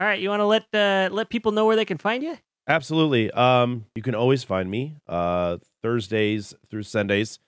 [0.00, 2.36] All right, you want to let uh, let people know where they can find you?
[2.68, 3.30] Absolutely.
[3.30, 7.38] Um, you can always find me uh, Thursdays through Sundays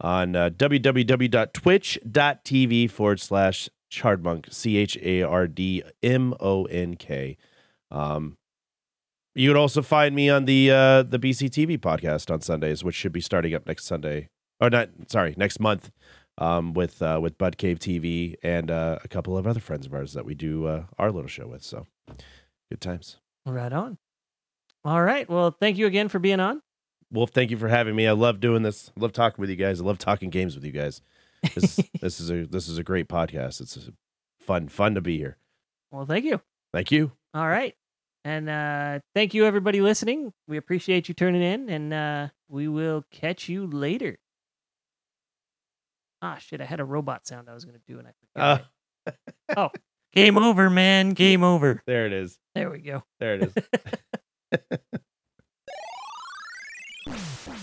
[0.00, 7.36] on uh, www.twitch.tv forward slash chardmonk, C H A R D M O N K.
[7.90, 8.36] Um,
[9.34, 13.12] you would also find me on the uh, the BCTV podcast on Sundays, which should
[13.12, 14.28] be starting up next Sunday.
[14.60, 15.90] Or not, sorry, next month
[16.38, 19.94] um, with uh, with Bud Cave TV and uh, a couple of other friends of
[19.94, 21.62] ours that we do uh, our little show with.
[21.62, 21.86] So
[22.70, 23.18] good times.
[23.46, 23.98] Right on.
[24.84, 25.28] All right.
[25.28, 26.62] Well, thank you again for being on.
[27.12, 28.06] Wolf, thank you for having me.
[28.06, 28.90] I love doing this.
[28.96, 29.80] I love talking with you guys.
[29.80, 31.02] I love talking games with you guys.
[31.54, 33.60] This, this is a this is a great podcast.
[33.60, 33.78] It's
[34.40, 35.38] fun fun to be here.
[35.90, 36.40] Well, thank you.
[36.72, 37.12] Thank you.
[37.34, 37.74] All right.
[38.24, 40.32] And uh thank you everybody listening.
[40.46, 44.18] We appreciate you turning in and uh we will catch you later.
[46.22, 48.64] Ah shit, I had a robot sound I was gonna do and I forgot.
[49.06, 49.12] Uh,
[49.56, 49.70] oh.
[50.12, 51.10] Game over, man.
[51.10, 51.82] Game over.
[51.86, 52.38] there it is.
[52.54, 53.04] There we go.
[53.20, 53.52] There it
[54.52, 54.70] is.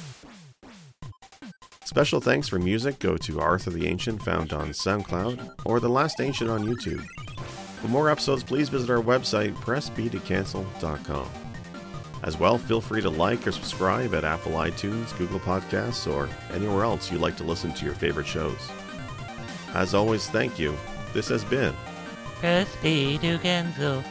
[1.87, 6.19] Special thanks for music go to Arthur the Ancient, found on SoundCloud, or The Last
[6.19, 7.01] Ancient on YouTube.
[7.79, 11.29] For more episodes, please visit our website, pressb2cancel.com.
[12.23, 16.83] As well, feel free to like or subscribe at Apple iTunes, Google Podcasts, or anywhere
[16.83, 18.69] else you like to listen to your favorite shows.
[19.73, 20.75] As always, thank you.
[21.13, 21.73] This has been.
[22.41, 24.03] Press B to cancel.